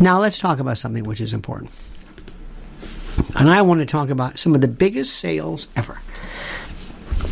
Now 0.00 0.20
let's 0.20 0.38
talk 0.38 0.60
about 0.60 0.78
something 0.78 1.04
which 1.04 1.20
is 1.20 1.34
important. 1.34 1.70
And 3.36 3.50
I 3.50 3.62
want 3.62 3.80
to 3.80 3.86
talk 3.86 4.10
about 4.10 4.38
some 4.38 4.54
of 4.54 4.60
the 4.60 4.68
biggest 4.68 5.14
sales 5.16 5.68
ever 5.76 6.00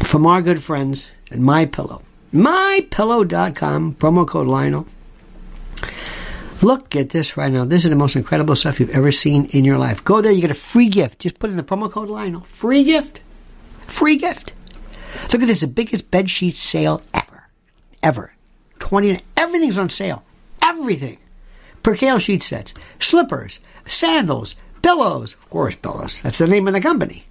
from 0.04 0.26
our 0.26 0.42
good 0.42 0.62
friends 0.62 1.10
at 1.30 1.38
My 1.38 1.66
Pillow. 1.66 2.02
MyPillow.com, 2.34 3.94
promo 3.96 4.26
code 4.26 4.46
Lionel. 4.46 4.86
Look 6.62 6.94
at 6.94 7.10
this 7.10 7.36
right 7.36 7.52
now. 7.52 7.64
This 7.64 7.84
is 7.84 7.90
the 7.90 7.96
most 7.96 8.16
incredible 8.16 8.56
stuff 8.56 8.78
you've 8.78 8.90
ever 8.90 9.12
seen 9.12 9.46
in 9.46 9.64
your 9.64 9.78
life. 9.78 10.04
Go 10.04 10.20
there, 10.20 10.32
you 10.32 10.40
get 10.40 10.50
a 10.50 10.54
free 10.54 10.88
gift. 10.88 11.18
Just 11.18 11.38
put 11.38 11.50
in 11.50 11.56
the 11.56 11.62
promo 11.62 11.90
code 11.90 12.08
Lionel. 12.08 12.42
Free 12.42 12.84
gift. 12.84 13.20
Free 13.86 14.16
gift. 14.16 14.54
Look 15.32 15.42
at 15.42 15.48
this, 15.48 15.60
the 15.60 15.66
biggest 15.66 16.10
bed 16.10 16.30
sheet 16.30 16.54
sale 16.54 17.02
ever. 17.12 17.48
Ever. 18.02 18.32
20 18.78 19.18
everything's 19.36 19.78
on 19.78 19.90
sale. 19.90 20.24
Everything. 20.62 21.18
percale 21.82 22.20
sheet 22.20 22.42
sets, 22.42 22.72
slippers, 22.98 23.58
sandals, 23.84 24.54
pillows, 24.82 25.34
of 25.34 25.50
course, 25.50 25.74
pillows. 25.76 26.20
That's 26.22 26.38
the 26.38 26.48
name 26.48 26.66
of 26.66 26.74
the 26.74 26.80
company. 26.80 27.24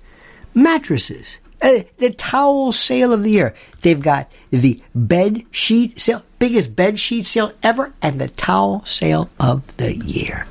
Mattresses, 0.54 1.38
uh, 1.62 1.84
the 1.98 2.12
towel 2.12 2.72
sale 2.72 3.14
of 3.14 3.24
the 3.24 3.32
year. 3.32 3.54
They've 3.82 4.02
got 4.02 4.32
the 4.50 4.82
bed 4.96 5.46
sheet 5.52 6.00
sale, 6.00 6.24
biggest 6.40 6.76
bed 6.76 7.00
sheet 7.00 7.26
sale 7.26 7.54
ever, 7.62 7.94
and 8.02 8.20
the 8.20 8.30
towel 8.30 8.84
sale 8.86 9.30
of 9.40 9.78
the 9.78 9.96
year. 9.96 10.46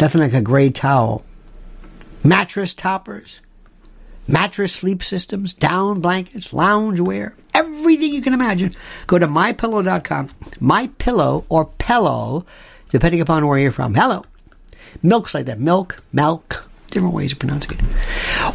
Nothing 0.00 0.22
like 0.22 0.32
a 0.32 0.40
gray 0.40 0.70
towel. 0.70 1.24
Mattress 2.24 2.74
toppers, 2.74 3.40
mattress 4.26 4.72
sleep 4.72 5.02
systems, 5.02 5.54
down 5.54 6.00
blankets, 6.00 6.52
lounge 6.52 7.00
wear, 7.00 7.34
everything 7.54 8.12
you 8.12 8.22
can 8.22 8.34
imagine. 8.34 8.72
Go 9.06 9.18
to 9.18 9.26
mypillow.com, 9.26 10.28
mypillow 10.60 11.44
or 11.48 11.66
pillow, 11.78 12.44
depending 12.90 13.20
upon 13.20 13.46
where 13.46 13.58
you're 13.58 13.72
from. 13.72 13.94
Hello. 13.94 14.24
Milk's 15.02 15.34
like 15.34 15.46
that. 15.46 15.60
Milk, 15.60 16.02
milk, 16.12 16.70
different 16.90 17.14
ways 17.14 17.32
of 17.32 17.38
pronouncing 17.38 17.78
it. 17.78 17.84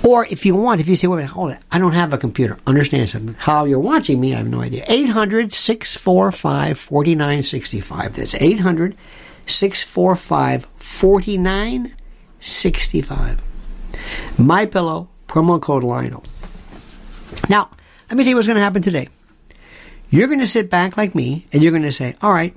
Or 0.06 0.26
if 0.26 0.46
you 0.46 0.56
want, 0.56 0.82
if 0.82 0.88
you 0.88 0.96
say, 0.96 1.08
wait 1.08 1.16
a 1.16 1.18
minute, 1.18 1.32
hold 1.32 1.50
it, 1.52 1.60
I 1.72 1.78
don't 1.80 1.94
have 1.94 2.14
a 2.14 2.18
computer. 2.18 2.58
Understand 2.68 3.10
something. 3.10 3.34
How 3.36 3.66
you're 3.66 3.80
watching 3.80 4.20
me, 4.20 4.34
I 4.34 4.38
have 4.38 4.48
no 4.48 4.62
idea. 4.62 4.84
800 4.88 5.54
645 5.54 6.80
4965. 6.80 8.16
That's 8.16 8.34
800 8.36 8.96
645 9.46 10.68
4965. 10.78 13.42
My 14.38 14.66
pillow, 14.66 15.10
promo 15.28 15.62
code 15.62 15.84
Lionel. 15.84 16.24
Now, 17.50 17.70
let 18.10 18.18
me 18.18 18.24
tell 18.24 18.30
you 18.30 18.36
what's 18.36 18.48
going 18.48 18.58
to 18.58 18.64
happen 18.64 18.82
today. 18.82 19.10
You're 20.10 20.28
going 20.28 20.40
to 20.40 20.48
sit 20.48 20.70
back 20.70 20.98
like 20.98 21.16
me 21.16 21.48
and 21.52 21.64
you're 21.64 21.72
going 21.72 21.84
to 21.84 21.92
say, 21.92 22.16
all 22.22 22.32
right, 22.32 22.56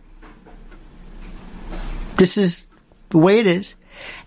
this 2.16 2.36
is 2.36 2.64
the 3.10 3.18
way 3.18 3.38
it 3.38 3.46
is. 3.46 3.74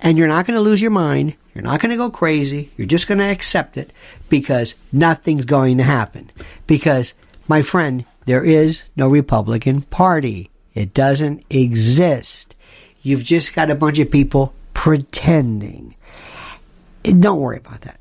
And 0.01 0.17
you're 0.17 0.27
not 0.27 0.45
going 0.45 0.57
to 0.57 0.63
lose 0.63 0.81
your 0.81 0.91
mind. 0.91 1.35
You're 1.53 1.63
not 1.63 1.81
going 1.81 1.91
to 1.91 1.97
go 1.97 2.09
crazy. 2.09 2.71
You're 2.77 2.87
just 2.87 3.07
going 3.07 3.19
to 3.19 3.29
accept 3.29 3.77
it 3.77 3.91
because 4.29 4.75
nothing's 4.91 5.45
going 5.45 5.77
to 5.77 5.83
happen. 5.83 6.29
Because, 6.67 7.13
my 7.47 7.61
friend, 7.61 8.05
there 8.25 8.43
is 8.43 8.83
no 8.95 9.07
Republican 9.07 9.81
Party. 9.81 10.49
It 10.73 10.93
doesn't 10.93 11.45
exist. 11.49 12.55
You've 13.01 13.23
just 13.23 13.55
got 13.55 13.71
a 13.71 13.75
bunch 13.75 13.99
of 13.99 14.11
people 14.11 14.53
pretending. 14.73 15.95
Don't 17.03 17.39
worry 17.39 17.57
about 17.57 17.81
that. 17.81 17.99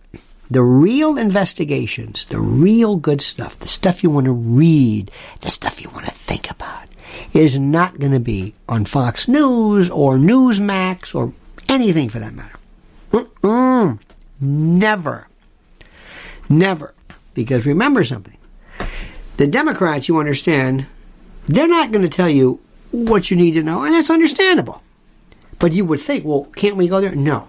The 0.51 0.63
real 0.63 1.17
investigations, 1.17 2.25
the 2.25 2.41
real 2.41 2.97
good 2.97 3.23
stuff, 3.23 3.59
the 3.61 3.69
stuff 3.69 4.03
you 4.03 4.11
want 4.11 4.27
to 4.27 4.33
read, 4.33 5.11
the 5.41 5.51
stuff 5.51 5.81
you 5.81 5.89
want 5.91 6.07
to 6.07 6.13
think 6.13 6.51
about, 6.51 6.89
is 7.33 7.59
not 7.59 7.99
going 7.99 8.13
to 8.13 8.21
be 8.21 8.55
on 8.69 8.85
Fox 8.85 9.29
News 9.29 9.91
or 9.91 10.17
Newsmax 10.17 11.15
or 11.15 11.33
anything 11.69 12.09
for 12.09 12.19
that 12.19 12.35
matter. 12.35 12.57
Mm-mm. 13.13 13.99
Never. 14.41 15.29
Never. 16.49 16.95
Because 17.35 17.67
remember 17.67 18.05
something. 18.05 18.37
The 19.37 19.47
Democrats, 19.47 20.09
you 20.09 20.19
understand, 20.19 20.87
they're 21.47 21.67
not 21.67 21.93
going 21.93 22.03
to 22.03 22.09
tell 22.09 22.29
you 22.29 22.61
what 22.91 23.31
you 23.31 23.37
need 23.37 23.53
to 23.53 23.63
know, 23.63 23.83
and 23.83 23.95
that's 23.95 24.11
understandable. 24.11 24.83
But 25.59 25.73
you 25.73 25.85
would 25.85 26.01
think, 26.01 26.25
well, 26.25 26.45
can't 26.57 26.77
we 26.77 26.89
go 26.89 27.01
there? 27.01 27.15
No. 27.15 27.49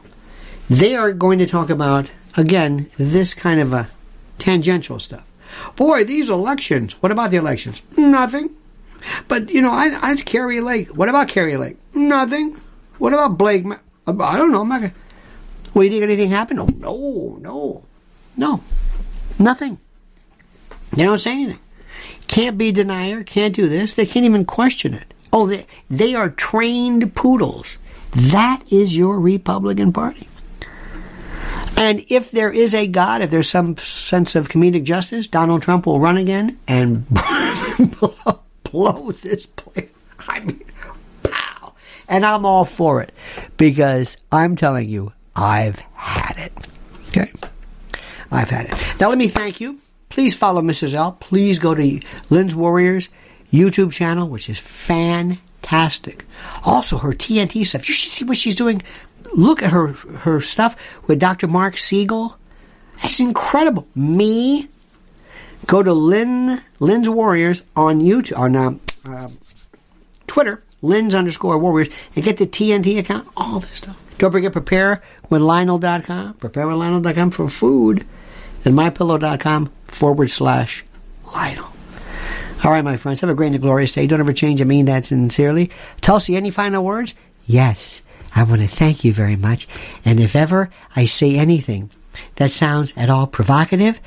They 0.69 0.95
are 0.95 1.11
going 1.11 1.39
to 1.39 1.47
talk 1.47 1.69
about, 1.69 2.11
again, 2.37 2.89
this 2.97 3.33
kind 3.33 3.59
of 3.59 3.73
a 3.73 3.89
tangential 4.37 4.99
stuff. 4.99 5.29
Boy, 5.75 6.03
these 6.03 6.29
elections, 6.29 6.93
what 7.01 7.11
about 7.11 7.31
the 7.31 7.37
elections? 7.37 7.81
Nothing. 7.97 8.51
But, 9.27 9.49
you 9.49 9.61
know, 9.61 9.71
I, 9.71 9.97
I 10.01 10.15
Kari 10.15 10.61
Lake. 10.61 10.95
What 10.95 11.09
about 11.09 11.27
Kari 11.27 11.57
Lake? 11.57 11.77
Nothing. 11.93 12.59
What 12.97 13.13
about 13.13 13.37
Blake? 13.37 13.65
Uh, 13.65 14.13
I 14.19 14.37
don't 14.37 14.51
know. 14.51 14.61
I'm 14.61 14.69
not 14.69 14.81
gonna. 14.81 14.93
Well, 15.73 15.83
you 15.83 15.89
think 15.89 16.03
anything 16.03 16.29
happened? 16.29 16.59
Oh, 16.59 16.67
no, 16.67 17.37
no, 17.41 17.83
no, 18.35 18.61
nothing. 19.39 19.79
They 20.93 21.03
don't 21.03 21.19
say 21.19 21.33
anything. 21.33 21.59
Can't 22.27 22.57
be 22.57 22.71
denier. 22.71 23.23
Can't 23.23 23.55
do 23.55 23.67
this. 23.67 23.93
They 23.93 24.05
can't 24.05 24.25
even 24.25 24.45
question 24.45 24.93
it. 24.93 25.13
Oh, 25.33 25.47
they 25.47 25.65
they 25.89 26.13
are 26.15 26.29
trained 26.29 27.15
poodles. 27.15 27.77
That 28.11 28.63
is 28.71 28.95
your 28.95 29.19
Republican 29.19 29.93
Party. 29.93 30.27
And 31.77 32.03
if 32.09 32.31
there 32.31 32.51
is 32.51 32.75
a 32.75 32.85
God, 32.85 33.21
if 33.21 33.31
there's 33.31 33.49
some 33.49 33.77
sense 33.77 34.35
of 34.35 34.49
comedic 34.49 34.83
justice, 34.83 35.27
Donald 35.27 35.61
Trump 35.61 35.85
will 35.85 35.99
run 35.99 36.17
again 36.17 36.59
and 36.67 37.07
blow, 37.99 38.41
blow 38.71 39.11
this 39.21 39.45
place. 39.45 39.89
I 40.27 40.39
mean, 40.41 40.63
pow. 41.23 41.73
And 42.07 42.25
I'm 42.25 42.45
all 42.45 42.65
for 42.65 43.01
it 43.01 43.11
because 43.57 44.17
I'm 44.31 44.55
telling 44.55 44.89
you, 44.89 45.13
I've 45.35 45.79
had 45.93 46.37
it. 46.37 46.53
Okay? 47.09 47.31
I've 48.31 48.49
had 48.49 48.67
it. 48.67 48.99
Now, 48.99 49.09
let 49.09 49.17
me 49.17 49.27
thank 49.27 49.59
you. 49.59 49.77
Please 50.09 50.35
follow 50.35 50.61
Mrs. 50.61 50.93
L. 50.93 51.13
Please 51.13 51.59
go 51.59 51.73
to 51.73 51.99
Lynn's 52.29 52.55
Warriors 52.55 53.09
YouTube 53.51 53.91
channel, 53.91 54.27
which 54.27 54.49
is 54.49 54.59
fantastic. 54.59 56.25
Also, 56.63 56.97
her 56.97 57.13
TNT 57.13 57.65
stuff. 57.65 57.87
You 57.87 57.93
should 57.95 58.11
see 58.11 58.25
what 58.25 58.37
she's 58.37 58.55
doing. 58.55 58.81
Look 59.33 59.63
at 59.63 59.71
her 59.71 59.87
her 59.87 60.41
stuff 60.41 60.75
with 61.07 61.19
Dr. 61.19 61.47
Marc 61.47 61.77
Siegel. 61.77 62.37
That's 63.01 63.19
incredible. 63.19 63.87
Me, 63.95 64.67
go 65.67 65.83
to 65.83 65.93
Lynn 65.93 66.61
Lynn's 66.79 67.09
Warriors 67.09 67.63
on 67.75 68.01
YouTube 68.01 68.37
on 68.37 68.55
uh, 68.55 68.73
uh, 69.05 69.29
Twitter, 70.27 70.63
Lynn's 70.81 71.13
underscore 71.13 71.57
Warriors, 71.57 71.93
and 72.15 72.23
get 72.23 72.37
the 72.37 72.47
TNT 72.47 72.99
account. 72.99 73.27
All 73.35 73.59
this 73.59 73.71
stuff. 73.71 73.97
Don't 74.17 74.31
forget 74.31 74.51
prepare 74.51 75.01
with 75.29 75.41
Lionel.com. 75.41 76.35
Prepare 76.35 76.67
with 76.67 76.77
Lionel.com 76.77 77.31
for 77.31 77.49
food. 77.49 78.05
And 78.63 78.75
mypillow.com 78.75 79.71
forward 79.85 80.29
slash 80.29 80.85
Lionel. 81.33 81.71
All 82.63 82.69
right, 82.69 82.83
my 82.83 82.97
friends, 82.97 83.21
have 83.21 83.29
a 83.31 83.33
great 83.33 83.53
and 83.53 83.61
glorious 83.61 83.91
day. 83.91 84.05
Don't 84.05 84.19
ever 84.19 84.33
change. 84.33 84.61
I 84.61 84.65
mean 84.65 84.85
that 84.85 85.05
sincerely. 85.05 85.71
Tulsi, 86.01 86.35
any 86.35 86.51
final 86.51 86.83
words? 86.83 87.15
Yes. 87.47 88.03
I 88.35 88.43
want 88.43 88.61
to 88.61 88.67
thank 88.67 89.03
you 89.03 89.11
very 89.13 89.35
much. 89.35 89.67
And 90.05 90.19
if 90.19 90.35
ever 90.35 90.69
I 90.95 91.05
say 91.05 91.35
anything 91.35 91.89
that 92.35 92.51
sounds 92.51 92.93
at 92.95 93.09
all 93.09 93.25
provocative, 93.25 93.99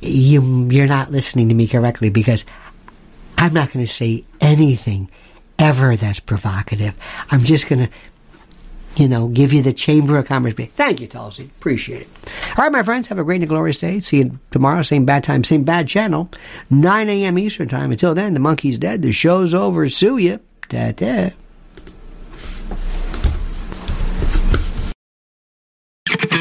you, 0.00 0.68
you're 0.70 0.86
not 0.86 1.10
listening 1.10 1.48
to 1.48 1.54
me 1.54 1.66
correctly 1.66 2.10
because 2.10 2.44
I'm 3.38 3.52
not 3.52 3.72
going 3.72 3.84
to 3.84 3.92
say 3.92 4.24
anything 4.40 5.10
ever 5.58 5.96
that's 5.96 6.20
provocative. 6.20 6.94
I'm 7.30 7.44
just 7.44 7.68
going 7.68 7.86
to 7.86 7.92
you 8.96 9.08
know, 9.08 9.28
give 9.28 9.52
you 9.52 9.62
the 9.62 9.72
Chamber 9.72 10.18
of 10.18 10.26
Commerce. 10.26 10.54
Thank 10.54 11.00
you, 11.00 11.06
Tulsi. 11.06 11.44
Appreciate 11.44 12.02
it. 12.02 12.08
All 12.56 12.64
right, 12.64 12.72
my 12.72 12.82
friends, 12.82 13.08
have 13.08 13.18
a 13.18 13.24
great 13.24 13.40
and 13.40 13.48
glorious 13.48 13.78
day. 13.78 14.00
See 14.00 14.18
you 14.18 14.38
tomorrow, 14.50 14.82
same 14.82 15.04
bad 15.04 15.24
time, 15.24 15.44
same 15.44 15.64
bad 15.64 15.88
channel, 15.88 16.30
9 16.70 17.08
a.m. 17.08 17.38
Eastern 17.38 17.68
Time. 17.68 17.92
Until 17.92 18.14
then, 18.14 18.34
the 18.34 18.40
monkey's 18.40 18.78
dead. 18.78 19.02
The 19.02 19.12
show's 19.12 19.54
over. 19.54 19.88
Sue 19.88 20.18
you. 20.18 20.40
Ta-ta. 20.68 21.30